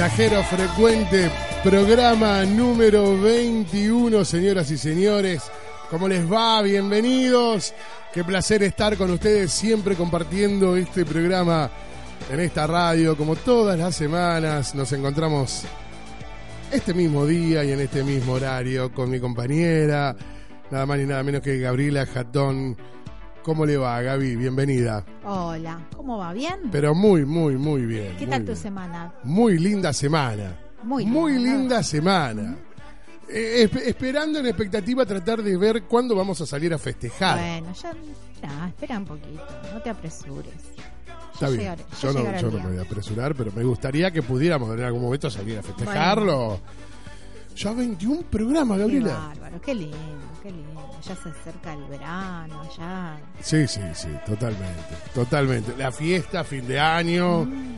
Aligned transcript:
Viajero 0.00 0.42
frecuente, 0.44 1.30
programa 1.62 2.42
número 2.46 3.20
21, 3.20 4.24
señoras 4.24 4.70
y 4.70 4.78
señores. 4.78 5.42
¿Cómo 5.90 6.08
les 6.08 6.24
va? 6.24 6.62
Bienvenidos. 6.62 7.74
Qué 8.10 8.24
placer 8.24 8.62
estar 8.62 8.96
con 8.96 9.10
ustedes 9.10 9.52
siempre 9.52 9.96
compartiendo 9.96 10.74
este 10.74 11.04
programa 11.04 11.70
en 12.30 12.40
esta 12.40 12.66
radio. 12.66 13.14
Como 13.14 13.36
todas 13.36 13.78
las 13.78 13.94
semanas 13.94 14.74
nos 14.74 14.90
encontramos 14.94 15.64
este 16.72 16.94
mismo 16.94 17.26
día 17.26 17.62
y 17.62 17.72
en 17.72 17.80
este 17.80 18.02
mismo 18.02 18.32
horario 18.32 18.90
con 18.94 19.10
mi 19.10 19.20
compañera, 19.20 20.16
nada 20.70 20.86
más 20.86 20.98
ni 20.98 21.04
nada 21.04 21.22
menos 21.22 21.42
que 21.42 21.58
Gabriela 21.58 22.06
Jatón. 22.06 22.74
¿Cómo 23.42 23.64
le 23.64 23.76
va, 23.76 24.00
Gaby? 24.02 24.36
Bienvenida. 24.36 25.04
Hola, 25.24 25.80
¿cómo 25.96 26.18
va? 26.18 26.32
¿Bien? 26.32 26.68
Pero 26.70 26.94
muy, 26.94 27.24
muy, 27.24 27.56
muy 27.56 27.82
bien. 27.86 28.14
¿Qué 28.18 28.26
muy 28.26 28.30
tal 28.36 28.44
tu 28.44 28.54
semana? 28.56 29.12
Muy 29.24 29.58
linda 29.58 29.92
semana. 29.92 30.56
Muy 30.82 31.06
Muy 31.06 31.34
linda, 31.34 31.52
linda 31.58 31.82
semana. 31.82 32.56
Eh, 33.28 33.68
esp- 33.70 33.82
esperando 33.86 34.40
en 34.40 34.46
expectativa 34.46 35.06
tratar 35.06 35.42
de 35.42 35.56
ver 35.56 35.84
cuándo 35.84 36.14
vamos 36.14 36.40
a 36.40 36.46
salir 36.46 36.72
a 36.74 36.78
festejar. 36.78 37.38
Bueno, 37.38 37.72
ya 37.74 37.90
espera, 37.90 38.68
espera 38.68 38.98
un 38.98 39.04
poquito, 39.06 39.42
no 39.72 39.80
te 39.82 39.90
apresures. 39.90 40.54
Está 41.32 41.46
Ya 41.46 41.48
bien. 41.48 41.60
llegaré- 41.60 41.84
yo 42.02 42.12
no, 42.12 42.40
yo 42.40 42.50
no 42.50 42.58
me 42.58 42.68
voy 42.70 42.78
a 42.78 42.82
apresurar, 42.82 43.34
pero 43.34 43.52
me 43.52 43.62
gustaría 43.64 44.10
que 44.10 44.22
pudiéramos 44.22 44.76
en 44.76 44.84
algún 44.84 45.00
momento 45.02 45.30
salir 45.30 45.58
a 45.58 45.62
festejarlo. 45.62 46.60
Ya 47.56 47.72
21 47.72 48.22
programas, 48.22 48.76
Qué 48.78 48.82
Gabriela. 48.84 49.14
bárbaro, 49.28 49.60
qué 49.60 49.74
lindo, 49.74 49.98
qué 50.42 50.50
lindo. 50.50 50.90
Ya 51.06 51.14
se 51.16 51.28
acerca 51.28 51.74
el 51.74 51.84
verano, 51.84 52.62
ya. 52.76 53.18
Sí, 53.40 53.66
sí, 53.66 53.80
sí, 53.94 54.08
totalmente. 54.26 54.94
Totalmente. 55.14 55.74
La 55.76 55.92
fiesta, 55.92 56.42
fin 56.44 56.66
de 56.66 56.78
año, 56.80 57.44
Mm. 57.44 57.74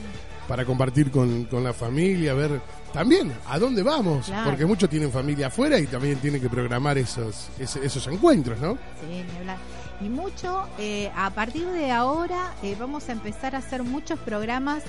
para 0.47 0.65
compartir 0.65 1.11
con, 1.11 1.45
con 1.47 1.65
la 1.65 1.73
familia, 1.73 2.35
ver 2.35 2.61
también 2.93 3.33
a 3.49 3.59
dónde 3.59 3.83
vamos. 3.83 4.27
Claro. 4.27 4.51
Porque 4.51 4.67
muchos 4.67 4.89
tienen 4.91 5.11
familia 5.11 5.47
afuera 5.49 5.79
y 5.79 5.87
también 5.87 6.19
tienen 6.19 6.41
que 6.41 6.49
programar 6.51 6.99
esos, 6.99 7.49
ese- 7.59 7.85
esos 7.85 8.07
encuentros, 8.09 8.61
¿no? 8.61 8.75
Sí, 9.01 9.25
ni 9.33 9.39
hablar. 9.39 9.57
Y 10.03 10.09
mucho, 10.09 10.67
eh, 10.79 11.13
a 11.15 11.31
partir 11.31 11.65
de 11.69 11.93
ahora 11.93 12.55
eh, 12.65 12.75
vamos 12.79 13.09
a 13.09 13.13
empezar 13.13 13.55
a 13.55 13.59
hacer 13.59 13.85
muchos 13.85 14.19
programas 14.19 14.83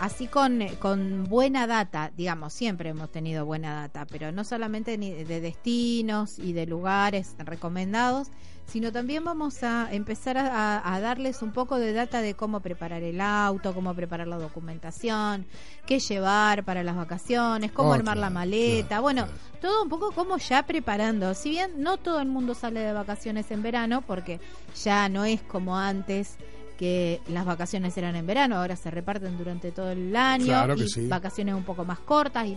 así 0.00 0.28
con, 0.28 0.62
eh, 0.62 0.76
con 0.78 1.24
buena 1.24 1.66
data, 1.66 2.10
digamos, 2.16 2.54
siempre 2.54 2.88
hemos 2.88 3.10
tenido 3.12 3.44
buena 3.44 3.74
data, 3.74 4.06
pero 4.06 4.32
no 4.32 4.44
solamente 4.44 4.96
de 4.96 5.40
destinos 5.40 6.38
y 6.38 6.54
de 6.54 6.64
lugares 6.64 7.34
recomendados, 7.38 8.28
sino 8.66 8.90
también 8.92 9.24
vamos 9.24 9.62
a 9.62 9.88
empezar 9.92 10.36
a, 10.38 11.00
darles 11.00 11.42
un 11.42 11.52
poco 11.52 11.78
de 11.78 11.92
data 11.92 12.20
de 12.20 12.34
cómo 12.34 12.60
preparar 12.60 13.02
el 13.02 13.20
auto, 13.20 13.72
cómo 13.74 13.94
preparar 13.94 14.26
la 14.26 14.38
documentación, 14.38 15.46
qué 15.86 15.98
llevar 16.00 16.64
para 16.64 16.82
las 16.82 16.96
vacaciones, 16.96 17.70
cómo 17.72 17.90
Oh, 17.90 17.94
armar 17.94 18.16
la 18.16 18.30
maleta, 18.30 18.88
claro, 18.88 19.02
bueno, 19.02 19.22
claro. 19.26 19.40
todo 19.60 19.82
un 19.84 19.88
poco 19.88 20.10
como 20.12 20.36
ya 20.38 20.64
preparando. 20.64 21.32
Si 21.34 21.50
bien 21.50 21.74
no 21.82 21.96
todo 21.96 22.20
el 22.20 22.26
mundo 22.28 22.54
sale 22.54 22.80
de 22.80 22.92
vacaciones 22.92 23.50
en 23.52 23.62
verano, 23.62 24.02
porque 24.02 24.40
ya 24.82 25.08
no 25.08 25.24
es 25.24 25.40
como 25.42 25.76
antes 25.78 26.36
que 26.76 27.20
las 27.28 27.44
vacaciones 27.46 27.96
eran 27.96 28.16
en 28.16 28.26
verano, 28.26 28.56
ahora 28.56 28.74
se 28.76 28.90
reparten 28.90 29.38
durante 29.38 29.70
todo 29.70 29.92
el 29.92 30.14
año 30.16 30.46
Claro 30.46 30.74
que 30.76 30.84
y 30.84 30.88
sí. 30.88 31.06
vacaciones 31.06 31.54
un 31.54 31.64
poco 31.64 31.84
más 31.84 32.00
cortas 32.00 32.46
y, 32.46 32.56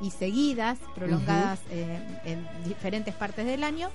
y 0.00 0.10
seguidas, 0.10 0.78
prolongadas 0.94 1.60
eh, 1.70 1.98
en 2.24 2.46
diferentes 2.64 3.14
partes 3.14 3.44
del 3.46 3.62
año. 3.62 3.90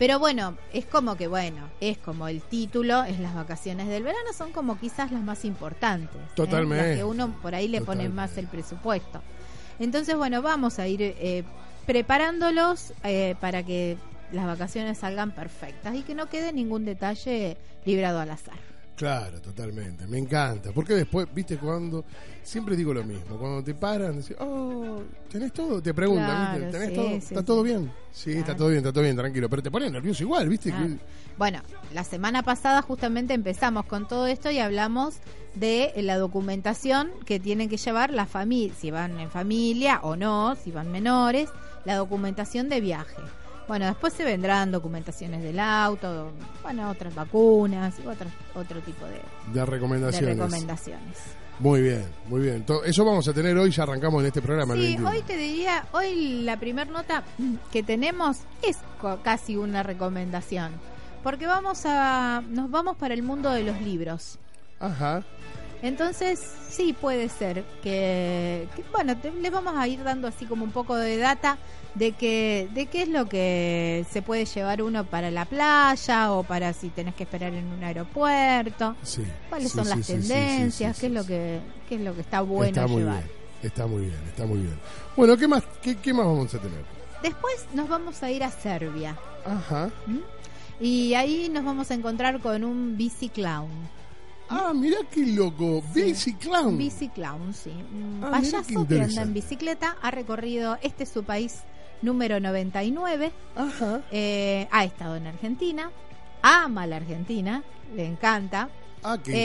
Pero 0.00 0.18
bueno, 0.18 0.56
es 0.72 0.86
como 0.86 1.14
que 1.18 1.26
bueno, 1.26 1.68
es 1.78 1.98
como 1.98 2.26
el 2.26 2.40
título, 2.40 3.04
es 3.04 3.20
las 3.20 3.34
vacaciones 3.34 3.86
del 3.86 4.02
verano, 4.02 4.32
son 4.32 4.50
como 4.50 4.78
quizás 4.78 5.12
las 5.12 5.22
más 5.22 5.44
importantes. 5.44 6.16
¿eh? 6.16 6.32
Totalmente. 6.34 6.86
Las 6.86 6.96
que 6.96 7.04
uno 7.04 7.36
por 7.42 7.54
ahí 7.54 7.68
le 7.68 7.82
pone 7.82 8.08
más 8.08 8.38
el 8.38 8.46
presupuesto. 8.46 9.20
Entonces, 9.78 10.16
bueno, 10.16 10.40
vamos 10.40 10.78
a 10.78 10.88
ir 10.88 11.02
eh, 11.02 11.44
preparándolos 11.84 12.94
eh, 13.04 13.34
para 13.40 13.62
que 13.62 13.98
las 14.32 14.46
vacaciones 14.46 14.96
salgan 14.96 15.32
perfectas 15.32 15.94
y 15.94 16.02
que 16.02 16.14
no 16.14 16.30
quede 16.30 16.54
ningún 16.54 16.86
detalle 16.86 17.58
librado 17.84 18.20
al 18.20 18.30
azar. 18.30 18.56
Claro, 19.00 19.40
totalmente. 19.40 20.06
Me 20.06 20.18
encanta. 20.18 20.72
Porque 20.72 20.92
después, 20.92 21.26
viste, 21.34 21.56
cuando. 21.56 22.04
Siempre 22.42 22.76
digo 22.76 22.92
lo 22.92 23.02
mismo. 23.02 23.38
Cuando 23.38 23.64
te 23.64 23.72
paran, 23.74 24.20
decís, 24.20 24.36
oh, 24.38 25.00
¿tenés 25.30 25.54
todo? 25.54 25.80
Te 25.80 25.94
preguntan, 25.94 26.26
Claro, 26.26 26.58
¿viste? 26.58 26.72
¿Tenés 26.72 26.88
sí, 26.90 26.94
todo? 26.94 27.08
sí, 27.08 27.14
¿Está 27.16 27.40
sí. 27.40 27.46
todo 27.46 27.62
bien? 27.62 27.92
Sí, 28.12 28.32
está 28.32 28.54
todo 28.54 28.68
bien, 28.68 28.78
está 28.80 28.92
todo 28.92 29.02
bien, 29.02 29.16
tranquilo. 29.16 29.48
Pero 29.48 29.62
te 29.62 29.70
pones 29.70 29.90
nervioso 29.90 30.22
igual, 30.22 30.50
¿viste? 30.50 30.70
Ah. 30.70 30.86
Bueno, 31.38 31.62
la 31.94 32.04
semana 32.04 32.42
pasada 32.42 32.82
justamente 32.82 33.32
empezamos 33.32 33.86
con 33.86 34.06
todo 34.06 34.26
esto 34.26 34.50
y 34.50 34.58
hablamos 34.58 35.14
de 35.54 35.94
la 35.96 36.18
documentación 36.18 37.10
que 37.24 37.40
tienen 37.40 37.70
que 37.70 37.78
llevar 37.78 38.10
la 38.10 38.26
familia, 38.26 38.74
si 38.78 38.90
van 38.90 39.18
en 39.18 39.30
familia 39.30 40.00
o 40.02 40.14
no, 40.14 40.56
si 40.56 40.72
van 40.72 40.92
menores, 40.92 41.48
la 41.86 41.96
documentación 41.96 42.68
de 42.68 42.82
viaje. 42.82 43.16
Bueno, 43.70 43.86
después 43.86 44.12
se 44.14 44.24
vendrán 44.24 44.72
documentaciones 44.72 45.44
del 45.44 45.60
auto, 45.60 46.32
bueno, 46.60 46.90
otras 46.90 47.14
vacunas 47.14 47.94
y 48.00 48.06
otro, 48.08 48.26
otro 48.56 48.80
tipo 48.80 49.06
de, 49.06 49.12
de 49.12 49.60
de 49.60 49.64
recomendaciones. 49.64 50.36
recomendaciones. 50.36 51.18
Muy 51.60 51.80
bien, 51.80 52.04
muy 52.26 52.40
bien. 52.40 52.64
Eso 52.84 53.04
vamos 53.04 53.28
a 53.28 53.32
tener 53.32 53.56
hoy, 53.56 53.70
ya 53.70 53.84
arrancamos 53.84 54.22
en 54.22 54.26
este 54.26 54.42
programa. 54.42 54.74
Sí, 54.74 54.80
21. 54.80 55.08
hoy 55.10 55.22
te 55.22 55.36
diría, 55.36 55.86
hoy 55.92 56.42
la 56.42 56.58
primera 56.58 56.90
nota 56.90 57.22
que 57.70 57.84
tenemos 57.84 58.38
es 58.62 58.76
casi 59.22 59.54
una 59.54 59.84
recomendación, 59.84 60.72
porque 61.22 61.46
vamos 61.46 61.82
a, 61.84 62.42
nos 62.48 62.72
vamos 62.72 62.96
para 62.96 63.14
el 63.14 63.22
mundo 63.22 63.50
de 63.50 63.62
los 63.62 63.80
libros. 63.82 64.40
Ajá. 64.80 65.22
Entonces, 65.82 66.38
sí 66.68 66.92
puede 66.92 67.28
ser 67.28 67.64
que, 67.82 68.68
que, 68.76 68.84
bueno, 68.92 69.16
te- 69.16 69.32
les 69.32 69.50
vamos 69.50 69.74
a 69.76 69.88
ir 69.88 70.02
dando 70.04 70.28
así 70.28 70.44
como 70.46 70.64
un 70.64 70.72
poco 70.72 70.94
de 70.96 71.16
data 71.16 71.58
de 71.94 72.12
que 72.12 72.68
de 72.72 72.86
qué 72.86 73.02
es 73.02 73.08
lo 73.08 73.28
que 73.28 74.04
se 74.12 74.22
puede 74.22 74.44
llevar 74.44 74.82
uno 74.82 75.04
para 75.04 75.30
la 75.30 75.44
playa 75.46 76.32
o 76.32 76.42
para 76.44 76.72
si 76.72 76.88
tenés 76.90 77.14
que 77.14 77.24
esperar 77.24 77.52
en 77.54 77.66
un 77.66 77.82
aeropuerto, 77.82 78.94
Sí. 79.02 79.22
cuáles 79.48 79.72
Sí, 79.72 79.76
son 79.78 79.84
sí, 79.86 79.90
las 79.96 80.06
tendencias, 80.06 80.98
qué 80.98 81.06
es 81.06 81.12
lo 81.12 81.24
que 81.26 81.60
qué 81.88 81.94
es 81.96 82.00
lo 82.02 82.14
que 82.14 82.20
está 82.20 82.42
bueno 82.42 82.68
está 82.68 82.86
muy 82.86 83.02
llevar. 83.02 83.22
bien. 83.24 83.30
Está 83.62 83.86
muy 83.86 84.02
bien, 84.02 84.18
está 84.28 84.46
muy 84.46 84.58
bien. 84.58 84.78
Bueno, 85.16 85.36
¿qué 85.36 85.46
más, 85.48 85.62
qué, 85.82 85.96
qué 85.96 86.14
más 86.14 86.24
vamos 86.26 86.54
a 86.54 86.58
tener? 86.58 86.80
Después 87.22 87.66
nos 87.74 87.88
vamos 87.88 88.22
a 88.22 88.30
ir 88.30 88.42
a 88.44 88.50
Serbia. 88.50 89.16
Ajá. 89.44 89.90
¿m? 90.06 90.20
Y 90.80 91.12
ahí 91.14 91.48
nos 91.50 91.64
vamos 91.64 91.90
a 91.90 91.94
encontrar 91.94 92.38
con 92.40 92.64
un 92.64 92.96
bici 92.96 93.28
clown. 93.28 93.68
Ah, 94.52 94.72
mirá 94.74 94.98
qué 95.12 95.24
loco. 95.24 95.80
Bici 95.94 96.34
Clown. 96.34 96.76
Bici 96.76 97.08
clown, 97.08 97.54
sí. 97.54 97.70
Un 97.70 98.20
Ah, 98.24 98.32
payaso 98.32 98.86
que 98.86 99.00
anda 99.00 99.22
en 99.22 99.32
bicicleta, 99.32 99.96
ha 100.02 100.10
recorrido, 100.10 100.76
este 100.82 101.04
es 101.04 101.08
su 101.08 101.22
país 101.22 101.60
número 102.02 102.40
99, 102.40 103.30
Ajá. 103.54 104.02
eh, 104.10 104.66
ha 104.72 104.84
estado 104.84 105.14
en 105.16 105.28
Argentina, 105.28 105.90
ama 106.42 106.86
la 106.88 106.96
Argentina, 106.96 107.62
le 107.94 108.06
encanta, 108.06 108.68
Ah, 109.04 109.16
qué 109.22 109.30
eh, 109.32 109.36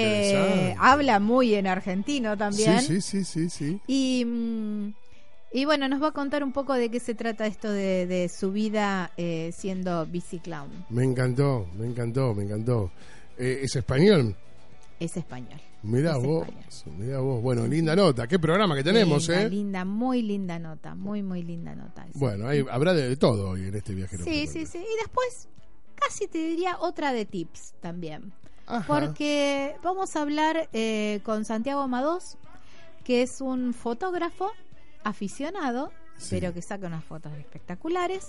interesante. 0.71 0.75
habla 0.79 1.19
muy 1.19 1.53
en 1.53 1.67
argentino 1.67 2.35
también. 2.35 2.81
Sí, 2.81 2.99
sí, 3.01 3.23
sí, 3.23 3.23
sí, 3.25 3.49
sí. 3.49 3.79
Y, 3.87 4.25
mm, 4.25 4.93
y 5.53 5.65
bueno, 5.65 5.87
nos 5.87 6.01
va 6.01 6.07
a 6.07 6.11
contar 6.13 6.43
un 6.43 6.51
poco 6.51 6.73
de 6.73 6.89
qué 6.89 6.99
se 6.99 7.13
trata 7.13 7.45
esto 7.45 7.71
de, 7.71 8.07
de 8.07 8.27
su 8.27 8.51
vida 8.51 9.11
eh, 9.17 9.51
siendo 9.55 10.05
bici 10.07 10.39
clown. 10.39 10.69
Me 10.89 11.03
encantó, 11.03 11.67
me 11.77 11.85
encantó, 11.85 12.33
me 12.33 12.43
encantó. 12.43 12.89
Eh, 13.37 13.59
¿Es 13.63 13.75
español? 13.75 14.35
Es 14.99 15.17
español. 15.17 15.59
Mirá 15.83 16.17
Es 16.17 16.23
vos, 16.23 16.47
mirá 16.97 17.19
vos. 17.19 17.41
Bueno, 17.41 17.67
linda 17.67 17.95
nota. 17.95 18.27
Qué 18.27 18.39
programa 18.39 18.75
que 18.75 18.83
tenemos, 18.83 19.27
linda, 19.27 19.43
¿eh? 19.43 19.49
Linda, 19.49 19.85
muy 19.85 20.21
linda 20.21 20.57
nota, 20.57 20.95
muy, 20.95 21.21
muy 21.21 21.43
linda 21.43 21.75
nota. 21.75 22.05
Bueno, 22.13 22.47
hay, 22.47 22.65
habrá 22.71 22.93
de, 22.93 23.15
todo 23.17 23.49
hoy 23.49 23.65
en 23.67 23.75
este 23.75 23.93
viajero. 23.93 24.23
Sí, 24.23 24.47
sí, 24.47 24.65
sí. 24.65 24.77
Y 24.77 25.01
después, 25.01 25.49
casi 25.95 26.27
te 26.27 26.37
diría 26.37 26.77
otra 26.79 27.11
de 27.13 27.25
tips 27.25 27.73
también. 27.81 28.33
Ajá. 28.67 28.85
Porque 28.87 29.75
vamos 29.83 30.15
a 30.15 30.21
hablar 30.21 30.69
eh, 30.73 31.19
con 31.23 31.45
Santiago 31.45 31.81
Amadós, 31.81 32.37
que 33.03 33.21
es 33.21 33.41
un 33.41 33.73
fotógrafo 33.73 34.51
aficionado, 35.03 35.91
Sí. 36.17 36.37
pero 36.39 36.53
que 36.53 36.61
saca 36.61 36.87
unas 36.87 37.03
fotos 37.03 37.33
espectaculares. 37.33 38.27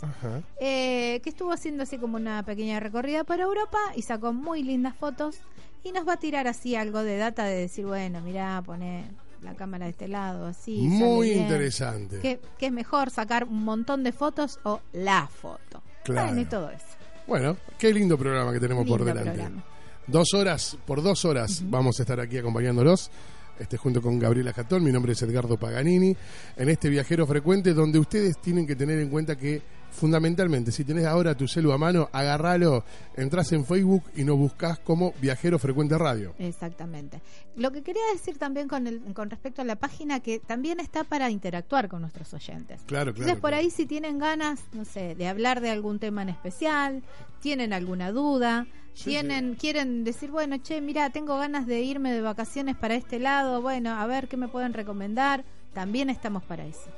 Eh, 0.61 1.21
que 1.23 1.31
estuvo 1.31 1.53
haciendo 1.53 1.85
así 1.85 1.99
como 1.99 2.17
una 2.17 2.43
pequeña 2.43 2.81
recorrida 2.81 3.25
por 3.25 3.41
Europa 3.41 3.79
y 3.95 4.03
sacó 4.03 4.33
muy 4.33 4.63
lindas 4.63 4.97
fotos 4.97 5.37
y 5.85 5.93
nos 5.93 6.07
va 6.07 6.15
a 6.15 6.17
tirar 6.17 6.49
así 6.49 6.75
algo 6.75 7.03
de 7.05 7.17
data 7.17 7.45
de 7.45 7.55
decir, 7.55 7.87
bueno, 7.87 8.21
mirá, 8.21 8.61
pone 8.65 9.05
la 9.43 9.55
cámara 9.55 9.85
de 9.85 9.93
este 9.93 10.09
lado, 10.09 10.47
así. 10.47 10.79
Muy 10.79 11.31
interesante. 11.33 12.19
¿Qué, 12.21 12.41
qué 12.59 12.67
es 12.67 12.73
mejor 12.73 13.11
sacar 13.11 13.45
un 13.45 13.65
montón 13.65 14.03
de 14.03 14.13
fotos 14.13 14.59
o 14.65 14.81
la 14.93 15.29
foto? 15.29 15.83
Claro. 16.03 16.29
Bueno, 16.29 16.41
y 16.43 16.45
todo 16.47 16.71
eso. 16.71 16.85
Bueno, 17.27 17.57
qué 17.79 17.93
lindo 17.93 18.17
programa 18.19 18.53
que 18.53 18.61
tenemos 18.61 18.87
por 18.87 19.05
delante. 19.05 19.31
programa. 19.31 19.65
Dos 20.07 20.35
horas, 20.35 20.77
por 20.87 21.03
dos 21.03 21.25
horas 21.25 21.63
vamos 21.65 21.99
a 21.99 22.03
estar 22.03 22.21
aquí 22.21 22.39
acompañándolos. 22.39 23.11
Este, 23.59 23.79
junto 23.79 24.03
con 24.03 24.19
Gabriela 24.19 24.53
Catón, 24.53 24.85
mi 24.85 24.93
nombre 24.93 25.13
es 25.13 25.23
Edgardo 25.23 25.57
Paganini, 25.57 26.15
en 26.57 26.69
este 26.69 26.91
viajero 26.91 27.27
frecuente 27.27 27.73
donde 27.73 27.99
ustedes 27.99 28.39
tienen 28.39 28.67
que 28.67 28.77
tener 28.77 28.99
en 28.99 29.09
cuenta 29.09 29.37
que 29.37 29.63
fundamentalmente 29.97 30.71
si 30.71 30.85
tenés 30.85 31.07
ahora 31.07 31.35
tu 31.35 31.49
celu 31.49 31.73
a 31.73 31.79
mano, 31.79 32.09
agarralo, 32.13 32.85
entras 33.17 33.51
en 33.53 33.65
Facebook 33.65 34.05
y 34.15 34.25
nos 34.25 34.37
buscas 34.37 34.79
como 34.79 35.13
viajero 35.21 35.59
frecuente 35.59 35.97
radio. 35.99 36.35
Exactamente. 36.39 37.21
Lo 37.57 37.73
que 37.73 37.83
quería 37.83 38.03
decir 38.13 38.39
también 38.39 38.69
con, 38.69 38.87
el, 38.87 39.01
con 39.15 39.31
respecto 39.31 39.63
a 39.63 39.65
la 39.65 39.77
página, 39.77 40.21
que 40.21 40.39
también 40.39 40.79
está 40.81 41.05
para 41.05 41.31
interactuar 41.31 41.89
con 41.89 42.03
nuestros 42.03 42.33
oyentes. 42.35 42.83
Claro, 42.87 42.87
claro. 42.87 43.11
Entonces, 43.11 43.41
por 43.41 43.51
claro. 43.51 43.63
ahí 43.63 43.71
si 43.71 43.87
tienen 43.87 44.19
ganas, 44.19 44.61
no 44.73 44.85
sé, 44.85 45.15
de 45.15 45.27
hablar 45.27 45.61
de 45.61 45.71
algún 45.71 45.99
tema 45.99 46.23
en 46.23 46.29
especial, 46.29 47.03
tienen 47.41 47.73
alguna 47.73 48.13
duda, 48.13 48.67
Sí, 48.93 49.11
tienen 49.11 49.57
quieren 49.57 50.05
decir, 50.05 50.31
bueno, 50.31 50.57
che, 50.57 50.81
mira, 50.81 51.11
tengo 51.11 51.37
ganas 51.37 51.67
de 51.67 51.83
irme 51.83 52.13
de 52.13 52.23
vacaciones 52.23 52.77
para 52.77 52.95
este 52.95 53.19
lado, 53.19 53.61
bueno, 53.61 53.91
a 53.91 54.07
ver 54.07 54.27
qué 54.27 54.39
me 54.39 54.49
pueden 54.49 54.73
recomendar, 54.73 55.45
también 55.75 56.09
estamos 56.09 56.43
para 56.45 56.65
eso. 56.65 56.91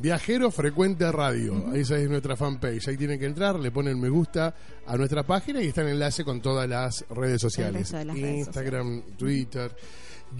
Viajero 0.00 0.50
Frecuente 0.50 1.10
Radio, 1.12 1.72
esa 1.74 1.98
es 1.98 2.08
nuestra 2.08 2.34
fanpage. 2.36 2.88
Ahí 2.88 2.96
tienen 2.96 3.18
que 3.18 3.26
entrar, 3.26 3.58
le 3.60 3.70
ponen 3.70 4.00
me 4.00 4.08
gusta 4.08 4.54
a 4.86 4.96
nuestra 4.96 5.24
página 5.24 5.60
y 5.62 5.66
está 5.68 5.82
en 5.82 5.88
enlace 5.88 6.24
con 6.24 6.40
todas 6.40 6.66
las 6.68 7.04
redes 7.10 7.38
sociales. 7.40 7.92
redes 7.92 8.16
Instagram, 8.16 9.02
Twitter. 9.18 9.74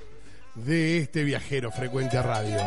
de 0.64 0.98
este 0.98 1.24
viajero 1.24 1.70
frecuente 1.70 2.20
radio. 2.22 2.58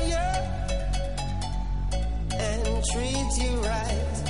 You 0.00 0.16
and 2.38 2.84
treat 2.84 3.36
you 3.38 3.60
right. 3.62 4.29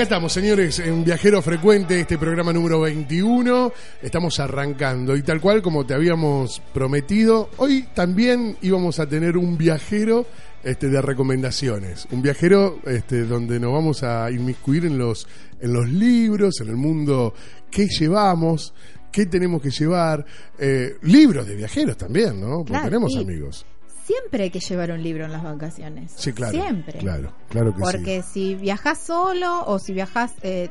Acá 0.00 0.04
estamos, 0.04 0.32
señores, 0.32 0.78
en 0.78 1.04
Viajero 1.04 1.42
Frecuente, 1.42 2.00
este 2.00 2.16
programa 2.16 2.54
número 2.54 2.80
21. 2.80 3.70
Estamos 4.00 4.40
arrancando 4.40 5.14
y 5.14 5.20
tal 5.20 5.42
cual 5.42 5.60
como 5.60 5.84
te 5.84 5.92
habíamos 5.92 6.62
prometido, 6.72 7.50
hoy 7.58 7.86
también 7.92 8.56
íbamos 8.62 8.98
a 8.98 9.06
tener 9.06 9.36
un 9.36 9.58
viajero 9.58 10.24
este, 10.64 10.88
de 10.88 11.02
recomendaciones. 11.02 12.08
Un 12.12 12.22
viajero 12.22 12.78
este, 12.86 13.26
donde 13.26 13.60
nos 13.60 13.74
vamos 13.74 14.02
a 14.02 14.30
inmiscuir 14.30 14.86
en 14.86 14.96
los, 14.96 15.28
en 15.60 15.74
los 15.74 15.86
libros, 15.86 16.62
en 16.62 16.68
el 16.68 16.76
mundo 16.76 17.34
que 17.70 17.86
llevamos, 17.86 18.72
qué 19.12 19.26
tenemos 19.26 19.60
que 19.60 19.70
llevar. 19.70 20.24
eh, 20.58 20.96
libros 21.02 21.46
de 21.46 21.56
viajeros 21.56 21.98
también, 21.98 22.40
¿no? 22.40 22.60
Porque 22.60 22.72
Claro, 22.72 22.86
tenemos 22.86 23.16
amigos. 23.16 23.66
Siempre 24.10 24.44
hay 24.44 24.50
que 24.50 24.60
llevar 24.60 24.90
un 24.90 25.02
libro 25.02 25.24
en 25.24 25.32
las 25.32 25.44
vacaciones. 25.44 26.12
Sí, 26.16 26.32
claro. 26.32 26.52
Siempre. 26.52 26.98
Claro, 26.98 27.32
claro 27.48 27.72
que 27.72 27.78
sí. 27.78 27.82
Porque 27.82 28.22
si 28.22 28.54
viajas 28.56 28.98
solo 28.98 29.64
o 29.66 29.78
si 29.78 29.92
viajas, 29.92 30.32
eh, 30.42 30.68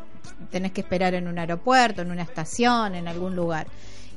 tenés 0.51 0.73
que 0.73 0.81
esperar 0.81 1.13
en 1.13 1.27
un 1.27 1.39
aeropuerto, 1.39 2.01
en 2.01 2.11
una 2.11 2.23
estación, 2.23 2.95
en 2.95 3.07
algún 3.07 3.37
lugar. 3.37 3.67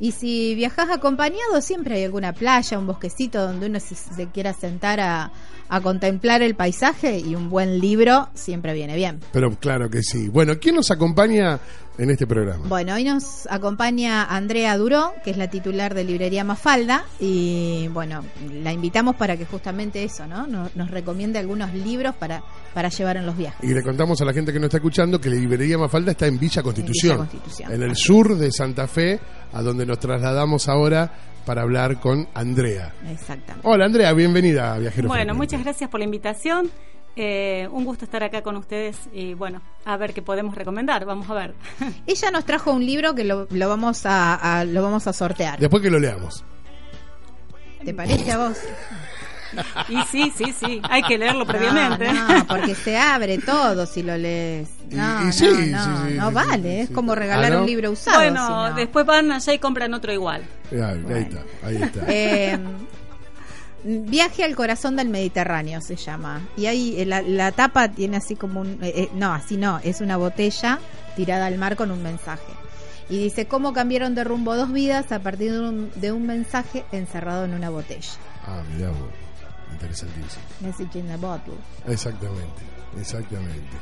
Y 0.00 0.10
si 0.10 0.56
viajas 0.56 0.90
acompañado, 0.90 1.60
siempre 1.60 1.94
hay 1.94 2.04
alguna 2.04 2.32
playa, 2.32 2.76
un 2.76 2.88
bosquecito 2.88 3.40
donde 3.40 3.66
uno 3.66 3.78
se, 3.78 3.94
se 3.94 4.26
quiera 4.30 4.52
sentar 4.52 4.98
a, 4.98 5.30
a 5.68 5.80
contemplar 5.80 6.42
el 6.42 6.54
paisaje 6.54 7.18
y 7.18 7.34
un 7.34 7.48
buen 7.48 7.78
libro 7.78 8.28
siempre 8.34 8.74
viene 8.74 8.96
bien. 8.96 9.20
Pero 9.32 9.54
claro 9.56 9.88
que 9.88 10.02
sí. 10.02 10.28
Bueno, 10.28 10.58
¿quién 10.60 10.74
nos 10.74 10.90
acompaña 10.90 11.60
en 11.98 12.10
este 12.10 12.26
programa? 12.26 12.64
Bueno, 12.68 12.94
hoy 12.94 13.04
nos 13.04 13.46
acompaña 13.50 14.24
Andrea 14.24 14.76
Duró, 14.76 15.12
que 15.24 15.30
es 15.30 15.36
la 15.36 15.48
titular 15.48 15.94
de 15.94 16.04
Librería 16.04 16.44
Mafalda, 16.44 17.04
y 17.20 17.88
bueno, 17.88 18.24
la 18.50 18.72
invitamos 18.72 19.16
para 19.16 19.36
que 19.36 19.44
justamente 19.44 20.02
eso, 20.04 20.26
¿no? 20.26 20.46
Nos, 20.46 20.74
nos 20.76 20.90
recomiende 20.90 21.38
algunos 21.38 21.72
libros 21.74 22.14
para, 22.16 22.42
para 22.74 22.88
llevar 22.88 23.16
en 23.16 23.26
los 23.26 23.36
viajes. 23.36 23.62
Y 23.62 23.74
le 23.74 23.82
contamos 23.82 24.20
a 24.20 24.24
la 24.24 24.32
gente 24.32 24.52
que 24.52 24.58
nos 24.58 24.66
está 24.66 24.78
escuchando 24.78 25.20
que 25.20 25.28
la 25.30 25.36
librería 25.36 25.78
Mafalda 25.78 26.12
está 26.12 26.26
en 26.26 26.38
Villa 26.38 26.62
Constitución, 26.62 27.16
Villa 27.16 27.28
Constitución. 27.30 27.72
en 27.72 27.82
el 27.82 27.96
sur 27.96 28.36
de 28.36 28.50
Santa 28.50 28.86
Fe, 28.86 29.20
a 29.52 29.62
donde 29.62 29.84
nos 29.86 29.98
trasladamos 29.98 30.68
ahora 30.68 31.12
para 31.44 31.62
hablar 31.62 32.00
con 32.00 32.28
Andrea. 32.34 32.94
Exactamente. 33.10 33.68
Hola 33.68 33.86
Andrea, 33.86 34.12
bienvenida 34.12 34.74
a 34.74 34.78
Viajero 34.78 35.08
Bueno, 35.08 35.34
muchas 35.34 35.62
gracias 35.62 35.90
por 35.90 36.00
la 36.00 36.04
invitación. 36.04 36.70
Eh, 37.14 37.68
un 37.70 37.84
gusto 37.84 38.06
estar 38.06 38.22
acá 38.22 38.40
con 38.42 38.56
ustedes 38.56 38.96
y 39.12 39.34
bueno, 39.34 39.60
a 39.84 39.96
ver 39.98 40.14
qué 40.14 40.22
podemos 40.22 40.54
recomendar. 40.54 41.04
Vamos 41.04 41.28
a 41.28 41.34
ver. 41.34 41.54
Ella 42.06 42.30
nos 42.30 42.44
trajo 42.46 42.72
un 42.72 42.84
libro 42.86 43.14
que 43.14 43.24
lo, 43.24 43.46
lo 43.50 43.68
vamos 43.68 44.06
a, 44.06 44.34
a- 44.60 44.64
lo 44.64 44.82
vamos 44.82 45.06
a 45.06 45.12
sortear. 45.12 45.58
Después 45.58 45.82
que 45.82 45.90
lo 45.90 45.98
leamos. 45.98 46.42
¿Te 47.84 47.92
parece 47.92 48.32
a 48.32 48.38
vos? 48.38 48.58
Y 49.90 50.00
sí, 50.04 50.32
sí, 50.34 50.54
sí, 50.58 50.80
hay 50.88 51.02
que 51.02 51.18
leerlo 51.18 51.44
previamente. 51.44 52.10
No, 52.10 52.28
no, 52.38 52.46
porque 52.46 52.74
se 52.74 52.96
abre 52.96 53.36
todo 53.36 53.84
si 53.84 54.02
lo 54.02 54.16
lees. 54.16 54.70
No, 54.90 55.28
y 55.28 55.32
sí, 55.32 55.44
no, 55.70 55.78
no, 55.78 56.06
sí, 56.08 56.14
no 56.14 56.28
sí, 56.28 56.34
vale. 56.34 56.62
sí, 56.62 56.80
es 56.80 56.88
sí. 56.88 56.94
como 56.94 57.12
Ah, 57.12 57.16
regalar 57.16 57.52
¿no? 57.52 57.60
un 57.60 57.66
libro 57.66 57.90
usado. 57.90 58.18
bueno, 58.20 58.68
si 58.70 58.74
después 58.76 59.04
van 59.04 59.30
allá 59.32 59.52
y 59.52 59.58
compran 59.58 59.92
otro 59.92 60.10
igual. 60.12 60.42
Ahí, 60.70 60.78
ahí 60.80 61.22
está, 61.22 61.42
ahí 61.66 61.82
está. 61.82 62.00
Eh, 62.08 62.58
Viaje 63.84 64.44
al 64.44 64.54
corazón 64.54 64.96
del 64.96 65.08
Mediterráneo 65.08 65.80
se 65.80 65.96
llama. 65.96 66.46
Y 66.56 66.66
ahí 66.66 67.00
eh, 67.00 67.04
la, 67.04 67.20
la 67.22 67.50
tapa 67.52 67.88
tiene 67.88 68.18
así 68.18 68.36
como 68.36 68.60
un... 68.60 68.78
eh, 68.82 68.92
eh, 68.94 69.08
no, 69.14 69.32
así 69.32 69.56
no, 69.56 69.80
es 69.82 70.00
una 70.00 70.16
botella 70.16 70.78
tirada 71.16 71.46
al 71.46 71.58
mar 71.58 71.74
con 71.76 71.90
un 71.90 72.02
mensaje. 72.02 72.52
Y 73.10 73.18
dice 73.24 73.46
cómo 73.46 73.72
cambiaron 73.72 74.14
de 74.14 74.24
rumbo 74.24 74.56
dos 74.56 74.72
vidas 74.72 75.10
a 75.10 75.18
partir 75.18 75.52
de 75.52 75.60
un, 75.60 75.90
de 75.96 76.12
un 76.12 76.26
mensaje 76.26 76.84
encerrado 76.92 77.44
en 77.44 77.54
una 77.54 77.70
botella. 77.70 78.12
Ah, 78.46 78.62
mirá 78.74 78.90
vos. 78.90 79.10
Interesantísimo. 79.72 80.42
Message 80.60 80.98
in 80.98 81.10
a 81.10 81.16
bottle. 81.16 81.54
Exactamente, 81.88 82.62
exactamente. 82.98 83.76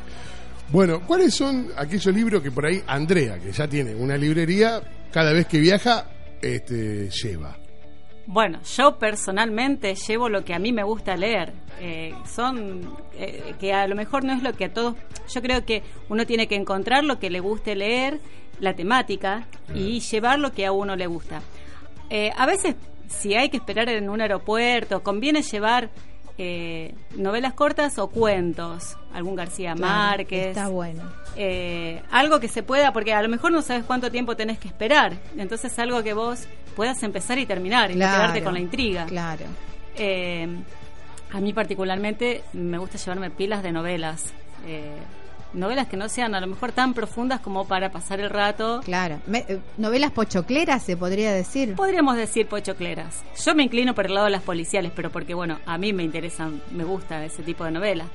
Bueno, 0.71 1.00
¿cuáles 1.07 1.35
son 1.35 1.69
aquellos 1.76 2.14
libros 2.14 2.42
que 2.42 2.50
por 2.50 2.64
ahí 2.64 2.83
Andrea, 2.87 3.38
que 3.38 3.52
ya 3.52 3.69
tiene 3.69 3.95
una 3.95 4.16
librería, 4.16 4.80
cada 5.12 5.33
vez 5.33 5.47
que 5.47 5.59
viaja, 5.59 6.07
este, 6.40 7.11
lleva? 7.11 7.57
Bueno, 8.27 8.61
yo 8.77 8.99
personalmente 8.99 9.95
llevo 9.95 10.29
lo 10.29 10.45
que 10.45 10.55
a 10.55 10.59
mí 10.59 10.73
me 10.73 10.83
gusta 10.83 11.17
leer. 11.17 11.53
Eh, 11.81 12.15
son 12.27 12.97
eh, 13.15 13.55
que 13.59 13.73
a 13.73 13.87
lo 13.87 13.97
mejor 13.97 14.25
no 14.25 14.33
es 14.33 14.43
lo 14.43 14.53
que 14.53 14.67
a 14.67 14.73
todos. 14.73 14.95
Yo 15.33 15.43
creo 15.43 15.65
que 15.65 15.83
uno 16.09 16.27
tiene 16.27 16.47
que 16.47 16.55
encontrar 16.55 17.05
lo 17.05 17.19
que 17.19 17.31
le 17.31 17.41
guste 17.41 17.75
leer, 17.75 18.21
la 18.61 18.75
temática 18.75 19.47
y 19.75 20.00
llevar 20.00 20.39
lo 20.39 20.53
que 20.53 20.67
a 20.67 20.73
uno 20.73 20.97
le 20.97 21.07
gusta. 21.07 21.43
Eh, 22.11 22.31
a 22.37 22.47
veces, 22.47 22.77
si 23.09 23.35
hay 23.35 23.49
que 23.49 23.57
esperar 23.57 23.89
en 23.89 24.09
un 24.09 24.21
aeropuerto, 24.21 25.03
conviene 25.03 25.43
llevar 25.43 25.91
eh, 26.43 26.95
novelas 27.17 27.53
cortas 27.53 27.99
o 27.99 28.09
cuentos, 28.09 28.97
algún 29.13 29.37
García 29.37 29.75
Márquez. 29.75 30.49
Está 30.49 30.69
bueno. 30.69 31.03
eh, 31.37 32.03
algo 32.11 32.41
que 32.41 32.49
se 32.49 32.63
pueda, 32.63 32.95
porque 32.95 33.13
a 33.13 33.21
lo 33.21 33.29
mejor 33.29 33.53
no 33.53 33.61
sabes 33.61 33.85
cuánto 33.85 34.11
tiempo 34.11 34.37
tenés 34.37 34.59
que 34.59 34.69
esperar. 34.69 35.13
Entonces, 35.37 35.79
algo 35.79 36.03
que 36.03 36.15
vos 36.15 36.47
puedas 36.75 37.03
empezar 37.03 37.39
y 37.39 37.45
terminar 37.45 37.91
y 37.91 37.95
Claro, 37.95 38.17
quedarte 38.17 38.43
con 38.43 38.55
la 38.55 38.61
intriga. 38.61 39.05
Claro. 39.05 39.45
Eh, 39.97 40.49
a 41.31 41.41
mí, 41.41 41.53
particularmente, 41.53 42.43
me 42.55 42.79
gusta 42.79 42.97
llevarme 42.97 43.31
pilas 43.31 43.63
de 43.63 43.73
novelas. 43.73 44.33
Eh, 44.67 44.97
novelas 45.52 45.88
que 45.88 45.97
no 45.97 46.09
sean 46.09 46.35
a 46.35 46.40
lo 46.40 46.47
mejor 46.47 46.73
tan 46.73 46.95
profundas 46.95 47.40
como 47.40 47.66
para 47.66 47.90
pasar 47.90 48.21
el 48.21 48.30
rato. 48.30 48.80
Claro. 48.85 49.19
Me- 49.26 49.45
eh, 49.49 49.59
novelas 49.78 50.11
pochocleras 50.12 50.83
se 50.83 50.97
podría 50.97 51.33
decir. 51.33 51.75
Podríamos 51.75 52.16
decir 52.16 52.47
pochocleras. 52.47 53.23
Yo 53.45 53.54
me 53.54 53.62
inclino 53.64 53.95
por 53.95 54.07
el 54.07 54.14
lado 54.14 54.26
de 54.26 54.33
las 54.33 54.42
policiales, 54.42 54.92
pero 54.95 55.11
porque, 55.11 55.35
bueno, 55.35 55.59
a 55.66 55.78
mí 55.78 55.92
me 55.92 56.02
interesan, 56.04 56.62
me 56.71 56.85
gusta 56.85 57.25
ese 57.25 57.42
tipo 57.42 57.64
de 57.64 57.71
novelas. 57.73 58.09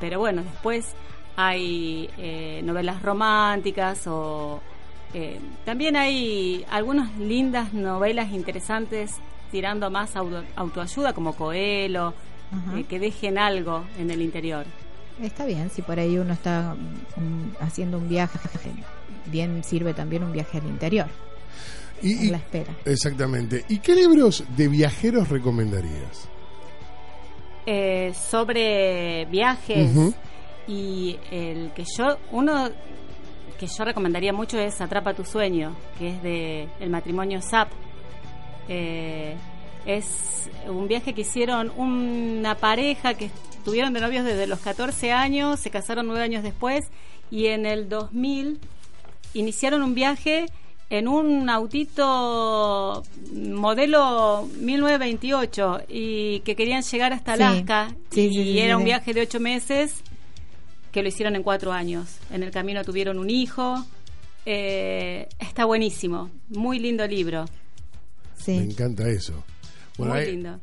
Pero 0.00 0.18
bueno, 0.18 0.42
después 0.42 0.92
hay 1.36 2.10
eh, 2.18 2.60
novelas 2.64 3.02
románticas 3.02 4.06
o 4.06 4.60
eh, 5.14 5.40
también 5.64 5.96
hay 5.96 6.64
algunas 6.70 7.16
lindas 7.18 7.72
novelas 7.72 8.30
interesantes 8.32 9.16
tirando 9.50 9.90
más 9.90 10.16
auto- 10.16 10.44
autoayuda 10.56 11.12
como 11.12 11.34
Coelho, 11.34 12.14
eh, 12.76 12.84
que 12.84 12.98
dejen 12.98 13.38
algo 13.38 13.84
en 13.98 14.10
el 14.10 14.20
interior. 14.22 14.64
Está 15.22 15.46
bien, 15.46 15.70
si 15.70 15.82
por 15.82 15.98
ahí 15.98 16.18
uno 16.18 16.32
está 16.32 16.74
mm, 16.74 17.62
haciendo 17.62 17.98
un 17.98 18.08
viaje, 18.08 18.38
bien 19.26 19.62
sirve 19.64 19.94
también 19.94 20.24
un 20.24 20.32
viaje 20.32 20.58
al 20.58 20.66
interior, 20.66 21.06
Y, 22.02 22.28
la 22.28 22.38
espera. 22.38 22.74
exactamente. 22.84 23.64
¿Y 23.68 23.78
qué 23.78 23.94
libros 23.94 24.44
de 24.56 24.68
viajeros 24.68 25.28
recomendarías? 25.28 26.28
Eh, 27.64 28.12
sobre 28.14 29.24
viajes 29.26 29.88
y 30.66 31.16
el 31.30 31.70
que 31.72 31.84
yo 31.96 32.18
uno 32.32 32.68
que 33.56 33.68
yo 33.68 33.84
recomendaría 33.84 34.32
mucho 34.32 34.58
es 34.58 34.80
Atrapa 34.80 35.14
tu 35.14 35.24
sueño 35.24 35.76
que 35.96 36.08
es 36.08 36.22
de 36.24 36.68
el 36.80 36.90
matrimonio 36.90 37.40
Zap 37.40 37.68
Eh, 38.68 39.36
es 39.86 40.50
un 40.68 40.88
viaje 40.88 41.12
que 41.14 41.20
hicieron 41.20 41.70
una 41.76 42.56
pareja 42.56 43.14
que 43.14 43.30
estuvieron 43.62 43.92
de 43.92 44.00
novios 44.00 44.24
desde 44.24 44.48
los 44.48 44.58
14 44.58 45.12
años 45.12 45.60
se 45.60 45.70
casaron 45.70 46.08
nueve 46.08 46.22
años 46.24 46.42
después 46.42 46.84
y 47.30 47.46
en 47.46 47.64
el 47.64 47.88
2000 47.88 48.58
iniciaron 49.34 49.82
un 49.82 49.94
viaje 49.94 50.46
en 50.90 51.06
un 51.06 51.48
autito 51.48 53.04
modelo 53.32 54.48
1928 54.58 55.82
y 55.88 56.40
que 56.40 56.56
querían 56.56 56.82
llegar 56.82 57.12
hasta. 57.12 57.34
Alaska 57.34 57.94
Sí, 58.10 58.22
y 58.26 58.34
sí, 58.34 58.42
sí, 58.42 58.58
era 58.58 58.74
sí, 58.74 58.78
un 58.78 58.84
viaje 58.84 59.14
de 59.14 59.22
ocho 59.22 59.38
meses 59.40 59.94
que 60.90 61.02
lo 61.02 61.08
hicieron 61.08 61.36
en 61.36 61.42
cuatro 61.42 61.72
años. 61.72 62.18
En 62.30 62.42
el 62.42 62.50
camino 62.50 62.84
tuvieron 62.84 63.18
un 63.18 63.30
hijo. 63.30 63.86
Eh, 64.44 65.28
está 65.38 65.64
buenísimo, 65.66 66.30
muy 66.50 66.78
lindo 66.80 67.06
libro, 67.06 67.44
Sí. 68.36 68.56
Me 68.56 68.64
encanta 68.64 69.08
eso. 69.08 69.44
Bueno, 69.96 70.14
muy 70.14 70.22
hay- 70.24 70.30
lindo. 70.32 70.58